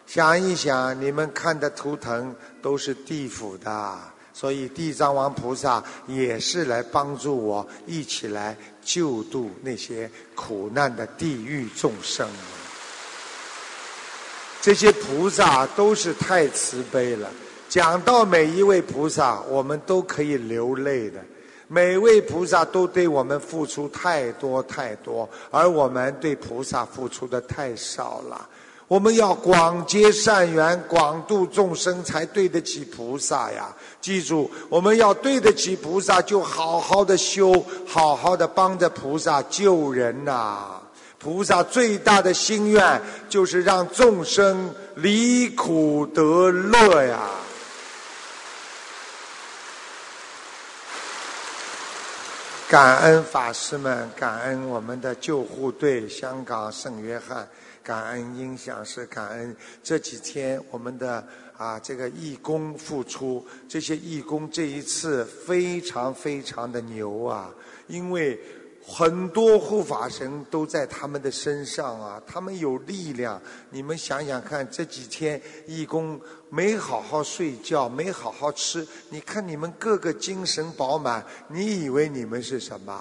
[0.07, 3.99] 想一想，你们看的图腾都是地府的，
[4.33, 12.27] 所以地藏王菩萨也是来帮助我，一起来救度那些苦难的地狱众生。
[14.61, 17.29] 这些菩萨都是太慈悲了，
[17.69, 21.19] 讲到每一位菩萨，我们都可以流泪的。
[21.67, 28.49] 每位菩萨都对我们付出太多太多，而我们对菩萨付出的太少了。
[28.87, 33.71] 我们要广结善缘，广度众生，才对得起菩萨呀！
[34.01, 37.53] 记住，我们要对得起菩萨，就好好的修，
[37.85, 40.81] 好好的帮着菩萨救人呐！
[41.19, 47.19] 菩萨最大的心愿就是让众生离苦得乐呀！
[52.69, 57.47] 感恩法师们，感恩我们的救护队，香港圣约翰。
[57.81, 61.25] 感恩音响师感恩这几天我们的
[61.57, 67.49] 啊这个义工付出，这些义工这一次非常非常的牛啊，
[67.87, 68.39] 因为
[68.91, 73.39] 很多护法神都在他们的身上啊，他们有力量。
[73.69, 82.99] 你们想想看，这几天义工没好好睡觉，没好好吃，你看你们个个精神饱满，你以为你们是什么？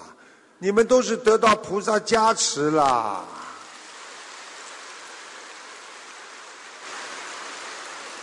[0.59, 3.25] 你们都是得到菩萨加持了。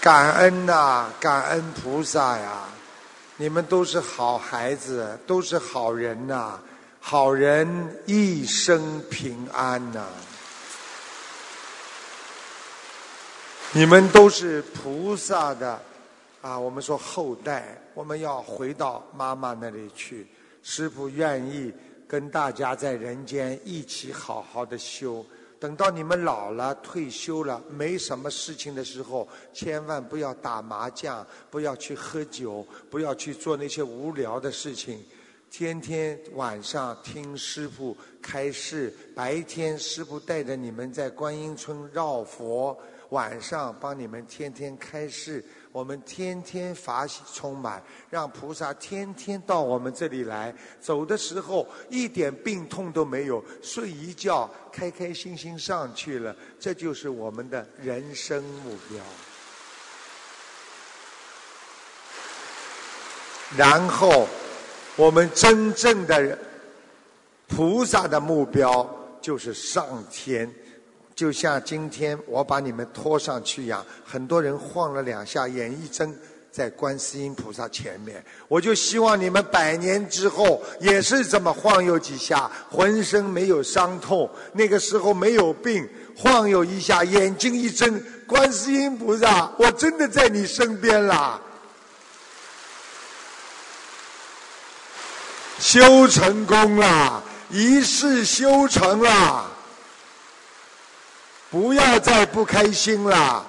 [0.01, 2.62] 感恩呐，感恩菩萨呀！
[3.38, 6.60] 你们都是好孩子，都是好人呐，
[7.09, 7.69] 好人
[8.05, 10.05] 一生平安呐！
[13.70, 15.81] 你们都是菩萨的
[16.43, 20.27] 啊，我们说后代，我们要回到妈妈那里去。
[20.65, 21.73] 师傅愿意
[22.09, 25.24] 跟大家在人间一起好好的修。
[25.61, 35.01] 等到你们老了、退休了、没什么事情的时候，千万不要打麻将，不要去喝酒，不要去做那些无聊的事情。
[35.51, 42.77] 天天晚上听师傅开示，白天师傅带着你们在观音村绕佛，
[43.10, 45.44] 晚上帮你们天天开示。
[45.73, 50.55] 我们天天法喜充满，让菩萨天天到我们这里来。
[50.81, 56.35] 走的时候一点病痛都没有，睡一觉开开心心上去了。
[56.59, 58.98] 这就是我们的人生目标。
[63.55, 64.27] 然后，
[64.97, 66.39] 我们真正的
[67.47, 68.89] 菩萨的目标
[69.20, 70.51] 就是上天。
[71.14, 76.14] 就像今天我把你们拖上去一样，很多人晃了两下，眼一睁，
[76.51, 78.23] 在观世音菩萨前面。
[78.48, 91.40] 我就希望你们百年之后也是这么晃悠几下，浑身没有伤痛，那个时候没有病，晃悠一下，眼睛一睁，观世音菩萨，我真的在你身边啦！
[95.59, 99.51] 修成功了，一世修成了。
[101.51, 103.47] 不要再不开心了，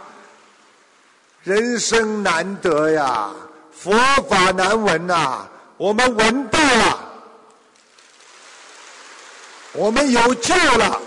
[1.43, 3.31] 人生难得呀，
[3.71, 3.91] 佛
[4.29, 5.47] 法难闻呐，
[5.77, 6.99] 我们闻到了，
[9.73, 11.01] 我们有救了，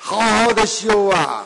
[0.00, 1.44] 好好的修啊！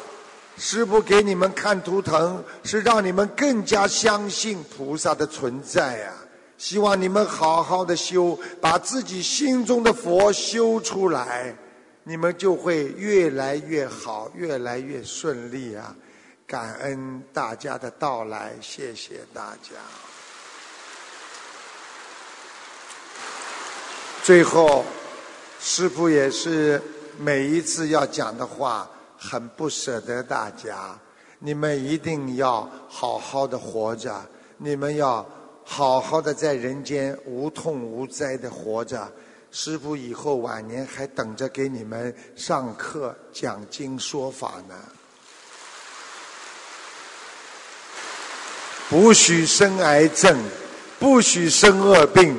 [0.57, 6.13] 师父给你们看图腾，是让你们更加相信菩萨的存在呀。
[6.63, 11.53] 希望你们好好的修，把自己心中的佛修出来。
[12.05, 15.93] 你们就会越来越好，越来越顺利啊！
[16.47, 19.71] 感恩大家的到来，谢谢大家。
[24.23, 24.85] 最后，
[25.59, 26.81] 师父也是
[27.19, 30.97] 每一次要讲的话，很不舍得大家。
[31.41, 34.25] 你们一定要好好的活着，
[34.59, 35.27] 你们要
[35.65, 39.11] 好好的在人间无痛无灾的活着。
[39.51, 44.75] 师傅以后晚年还等着给你们上课、讲经、说法呢。
[48.89, 50.39] 不许生癌症，
[50.99, 52.39] 不许生恶病，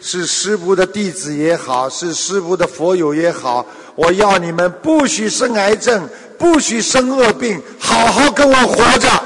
[0.00, 9.21] 是师傅的弟子也好，是师傅的佛友也好，我要你们不许生癌症，不许生恶病，好好跟我活着。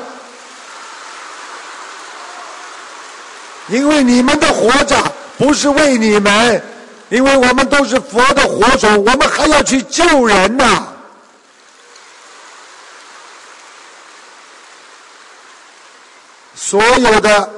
[3.68, 4.96] 因为你们的活着
[5.36, 6.62] 不是为你们，
[7.08, 10.88] 因为我们都是佛的火种，我们还要去救人呐。
[16.54, 17.50] 所有的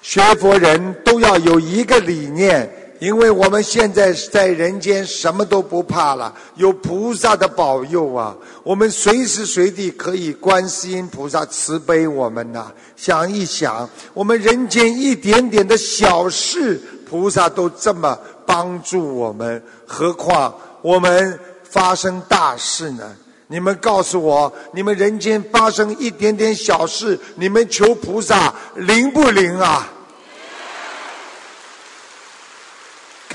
[0.00, 12.70] 学佛人都要有一个理念，因为我们现在在人间什么都不怕了，有菩萨的保佑啊，我们随时随地可以观世音菩萨慈悲我们呐。
[12.94, 18.16] 想一想，我们人间一点点的小事，菩萨都这么
[18.46, 23.16] 帮助我们，何况我们发生大事呢？
[23.48, 29.92] 你们告诉我，你们人间发生一点点小事，你们求菩萨灵不灵啊？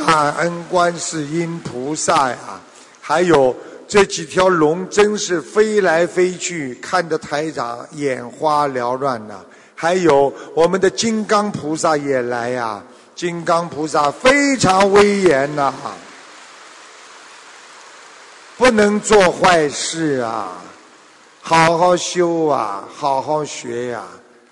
[0.06, 2.38] 感恩观世音菩萨呀！
[3.02, 3.56] 还有
[3.88, 9.41] 这几条龙，真是飞来飞去，看得台长眼花缭乱呐。
[9.76, 12.84] 还有我们的金刚菩萨也来呀，
[13.15, 15.74] 金刚菩萨非常威严呐。
[18.57, 20.53] 不能做坏事啊！
[21.41, 24.03] 好好修啊，好好学呀。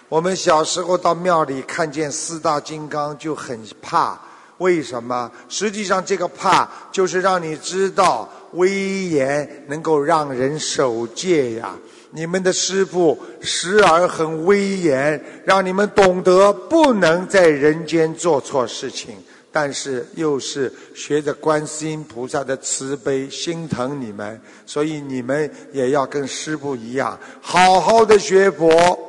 [0.08, 4.18] 我们小时候到庙里看见四大金刚就很怕，
[4.58, 5.32] 为什么？
[5.50, 11.76] 实际上这个怕就是让你知道威严能够让人守戒呀。
[12.12, 19.16] 你们的师父时而很威严，让你们懂得不能在人间做错事情。
[19.52, 29.00] 但是又是学着观世音菩萨的慈悲，心疼你们，所以你们也要跟师父一样，好好的学佛，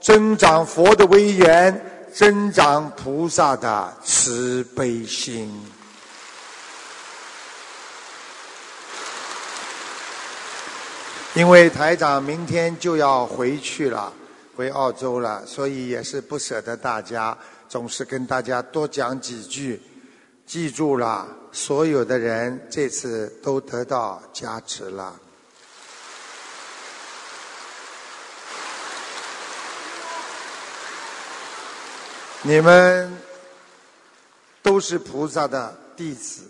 [0.00, 1.80] 增长佛的威严，
[2.16, 5.52] 增长菩萨的慈悲心。
[11.34, 14.10] 因为台长明天就要回去了，
[14.56, 17.36] 回澳洲了，所以也是不舍得大家，
[17.68, 19.82] 总是跟大家多讲几句。
[20.46, 25.14] 记住了，所有的人这次都得到加持了。
[32.46, 33.12] 你们
[34.62, 36.42] 都是菩萨的弟子，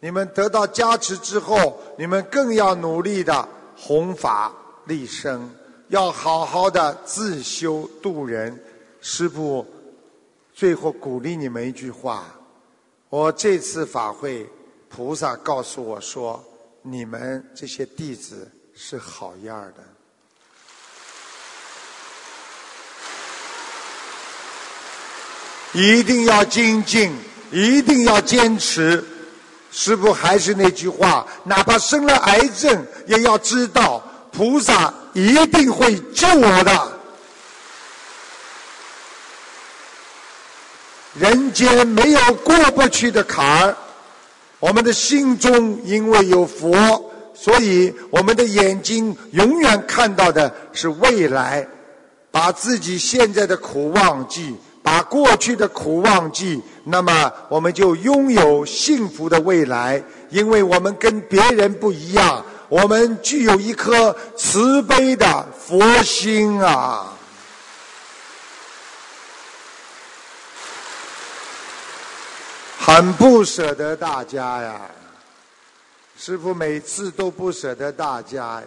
[0.00, 4.52] 你们得到加持之后，你们更要努力的弘法
[4.86, 5.48] 利生，
[5.88, 8.60] 要好好的自修度人。
[9.00, 9.64] 师父
[10.52, 12.34] 最后鼓励你们一句话。
[13.08, 14.44] 我这次法会，
[14.88, 16.44] 菩萨告诉我说
[16.82, 19.84] ：“你们这些弟子是好样的，
[25.74, 27.12] 一定要精进，
[27.50, 29.04] 一定要坚持。”
[29.70, 36.92] 师父还是那句话，哪怕生了癌症，也要知道菩萨一定会救我的。
[41.18, 43.76] 人间没有过不去的坎儿，
[44.60, 51.66] 我们的心中因为有佛，所以我们的眼睛永远看到的是未来。
[52.30, 60.04] 把自己现在的苦忘记，把过去的苦忘记，那么我们就拥有幸福的未来。
[60.28, 67.16] 因为我们跟别人不一样，我们具有一颗慈悲的佛心啊。
[72.78, 74.82] 很不舍得大家呀，
[76.18, 78.66] 师傅每次都不舍得大家呀。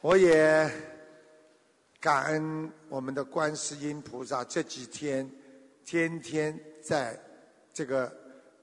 [0.00, 0.70] 我也
[2.00, 5.30] 感恩我们的观世音菩萨，这几天
[5.84, 7.16] 天天在
[7.72, 8.12] 这个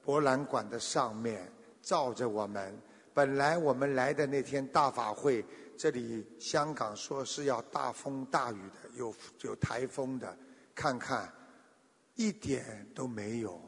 [0.04, 1.50] 博览馆的上面
[1.80, 2.78] 照着我们。
[3.14, 5.42] 本来我们来的那天大法会，
[5.78, 10.36] 这里香港说是要大风大雨的，有有台风的，
[10.74, 11.32] 看看
[12.14, 13.58] 一点都没有。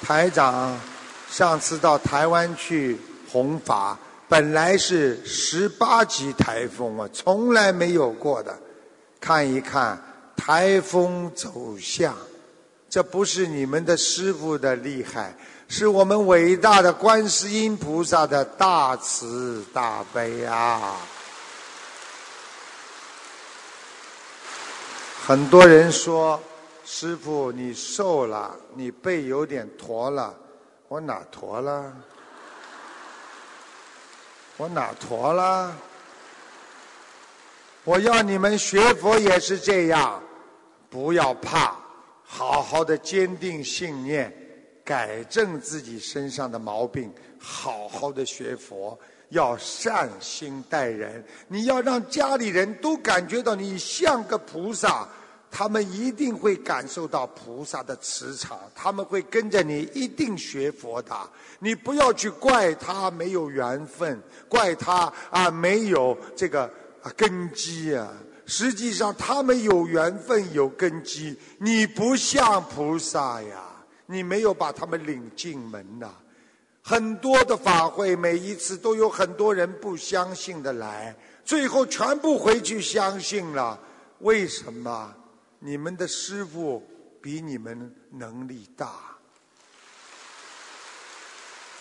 [0.00, 0.80] 台长
[1.28, 2.98] 上次到台湾去
[3.28, 3.98] 弘法，
[4.28, 8.58] 本来是十八级台风啊，从来没有过的。
[9.20, 9.98] 看一看
[10.36, 12.16] 台风走向，
[12.90, 15.36] 这不是你们的师傅的厉害，
[15.68, 20.96] 是我们伟大的观世音菩萨的大慈大悲啊！
[25.26, 26.40] 很多人说。
[26.86, 30.34] 师傅，你瘦了，你背有点驼了。
[30.86, 31.90] 我哪驼了？
[34.56, 35.76] 我哪驼了？
[37.82, 40.22] 我要你们学佛也是这样，
[40.88, 41.76] 不要怕，
[42.22, 44.32] 好好的坚定信念，
[44.84, 48.98] 改正自己身上的毛病，好好的学佛，
[49.30, 51.22] 要善心待人。
[51.48, 55.08] 你要让家里人都感觉到你像个菩萨。
[55.56, 61.16] 他们一定会感受到菩萨的磁场，他们会跟着你一定学佛的。
[61.60, 66.64] 你不要去怪他没有缘分，怪他啊没有这个
[67.04, 68.12] 啊根基啊。
[68.46, 73.62] 实际上他们有缘分有根基，你不像菩萨呀，
[74.06, 76.10] 你没有把他们领进门呐。
[76.82, 81.14] 很多的法会，每一次都有很多人不相信的来，
[81.44, 83.78] 最后全部回去相信了。
[84.18, 85.14] 为什么？
[85.66, 86.86] 你们的师傅
[87.22, 89.16] 比你们能力大，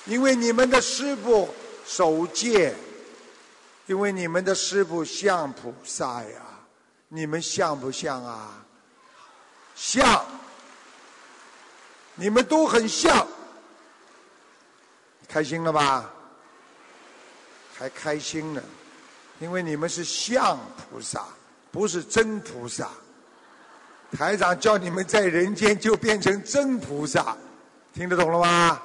[0.05, 1.53] 因为你们的师傅
[1.85, 2.73] 守戒，
[3.85, 6.41] 因为你们的师傅像菩萨呀，
[7.09, 8.65] 你们像不像啊？
[9.75, 10.25] 像，
[12.15, 13.27] 你们都很像，
[15.27, 16.09] 开心了吧？
[17.77, 18.63] 还开心呢，
[19.41, 20.57] 因为你们是像
[20.89, 21.27] 菩萨，
[21.69, 22.89] 不是真菩萨。
[24.17, 27.35] 台长叫你们在人间就变成真菩萨，
[27.93, 28.81] 听得懂了吗？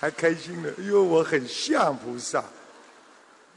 [0.00, 2.42] 还开心呢，因为我很像菩萨。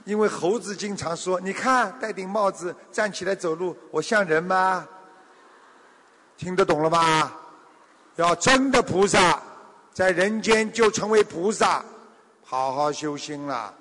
[0.04, 4.88] 因为猴子经常说：“你看，戴顶帽子站起来走路，我像人吗？”
[6.38, 7.34] 听得懂了吗？
[8.16, 9.42] 要真的菩萨，
[9.94, 11.84] 在人间就成为菩萨，
[12.44, 13.74] 好好修心了。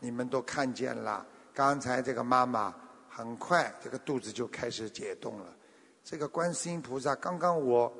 [0.00, 1.24] 你们都看见了，
[1.54, 2.74] 刚才这个妈妈。
[3.18, 5.46] 很快，这个肚子就开始解冻了。
[6.04, 7.92] 这个观世音菩萨，刚刚我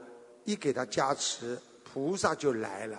[0.45, 2.97] 一给他加持，菩萨就来了。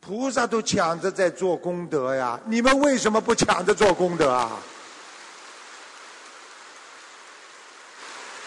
[0.00, 4.58] 菩萨都抢着在做功德呀，你们为什么不抢着做功德啊？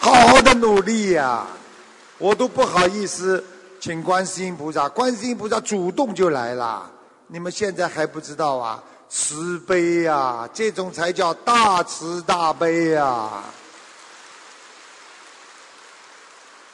[0.00, 1.46] 好好的努力呀，
[2.18, 3.44] 我都不好意思
[3.78, 6.90] 请观世音菩萨，观世音菩萨主动就来了。
[7.28, 8.82] 你们现在还不知道啊？
[9.14, 13.44] 慈悲呀，这种才叫大慈大悲呀！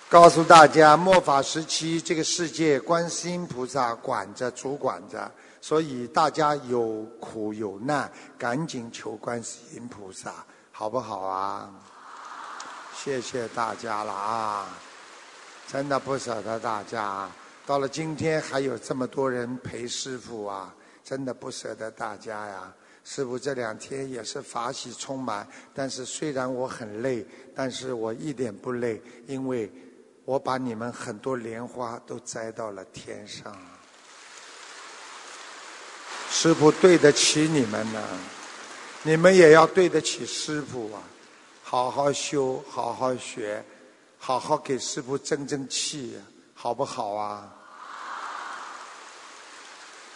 [0.08, 5.28] 告诉大家，末法时期这个世界，观世音菩萨管着、主管着，
[5.60, 8.08] 所以大家有苦有难，
[8.38, 10.32] 赶紧求观世音菩萨，
[10.70, 11.68] 好不好啊？
[12.96, 14.68] 谢谢大家了啊！
[15.66, 17.28] 真的不舍得大家，
[17.66, 20.72] 到了今天还有这么多人陪师傅啊！
[21.08, 22.70] 真的不舍得大家呀！
[23.02, 27.24] 师傅这两天也是法喜充满，但是虽然我很累，
[27.54, 29.72] 但是我一点不累，因为
[30.26, 33.56] 我把你们很多莲花都摘到了天上。
[36.28, 38.06] 师傅对得起你们呢，
[39.02, 41.00] 你们也要对得起师傅啊！
[41.62, 43.64] 好好修，好好学，
[44.18, 46.18] 好好给师傅争争气，
[46.52, 47.54] 好不好啊？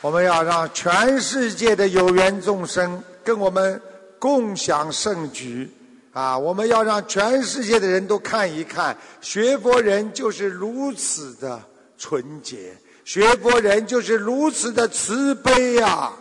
[0.03, 3.81] 我们要让全世界的有缘众生跟我们
[4.19, 5.71] 共享盛举，
[6.13, 6.37] 啊！
[6.37, 11.63] 我们要让全世界的人都看一看，学佛人就是如此的
[11.97, 16.13] 纯洁，学佛人就是如此的慈悲啊！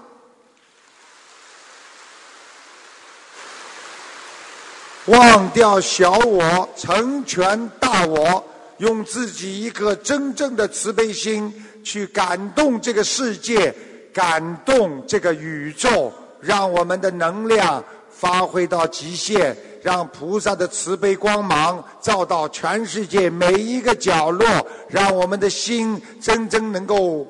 [5.07, 8.47] 忘掉小我，成全大我，
[8.77, 11.51] 用自己一颗真正的慈悲心。
[11.83, 13.73] 去感动这个世界，
[14.13, 24.45] 感动这个宇宙，让我们的能量发挥到极限，让菩萨的慈悲光芒照到全世界每一个角落，
[24.89, 27.27] 让我们的心真正能够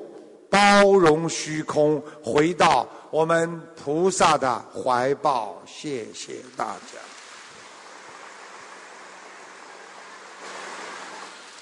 [0.50, 5.62] 包容虚空，回到我们菩萨的怀抱。
[5.66, 7.11] 谢谢大家。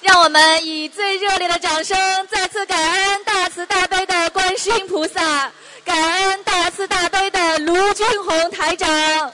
[0.02, 1.96] 让我们以最热烈的掌声，
[2.28, 5.52] 再次感恩大慈大悲的观世音菩萨，
[5.84, 9.32] 感恩大慈大悲的卢俊宏台长。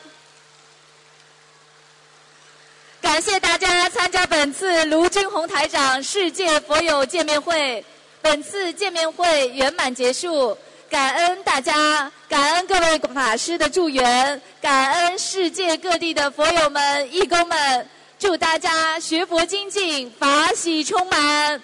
[3.01, 7.84] 感谢大家参加本次卢俊宏台长世界佛友见面会。
[8.20, 10.59] 本次见面会圆满结束，
[10.90, 17.88] 感恩大家，感恩各位法师的助缘，感恩世界各地的佛友们、义工们。
[18.18, 21.62] 祝大家学佛精进，法喜充满。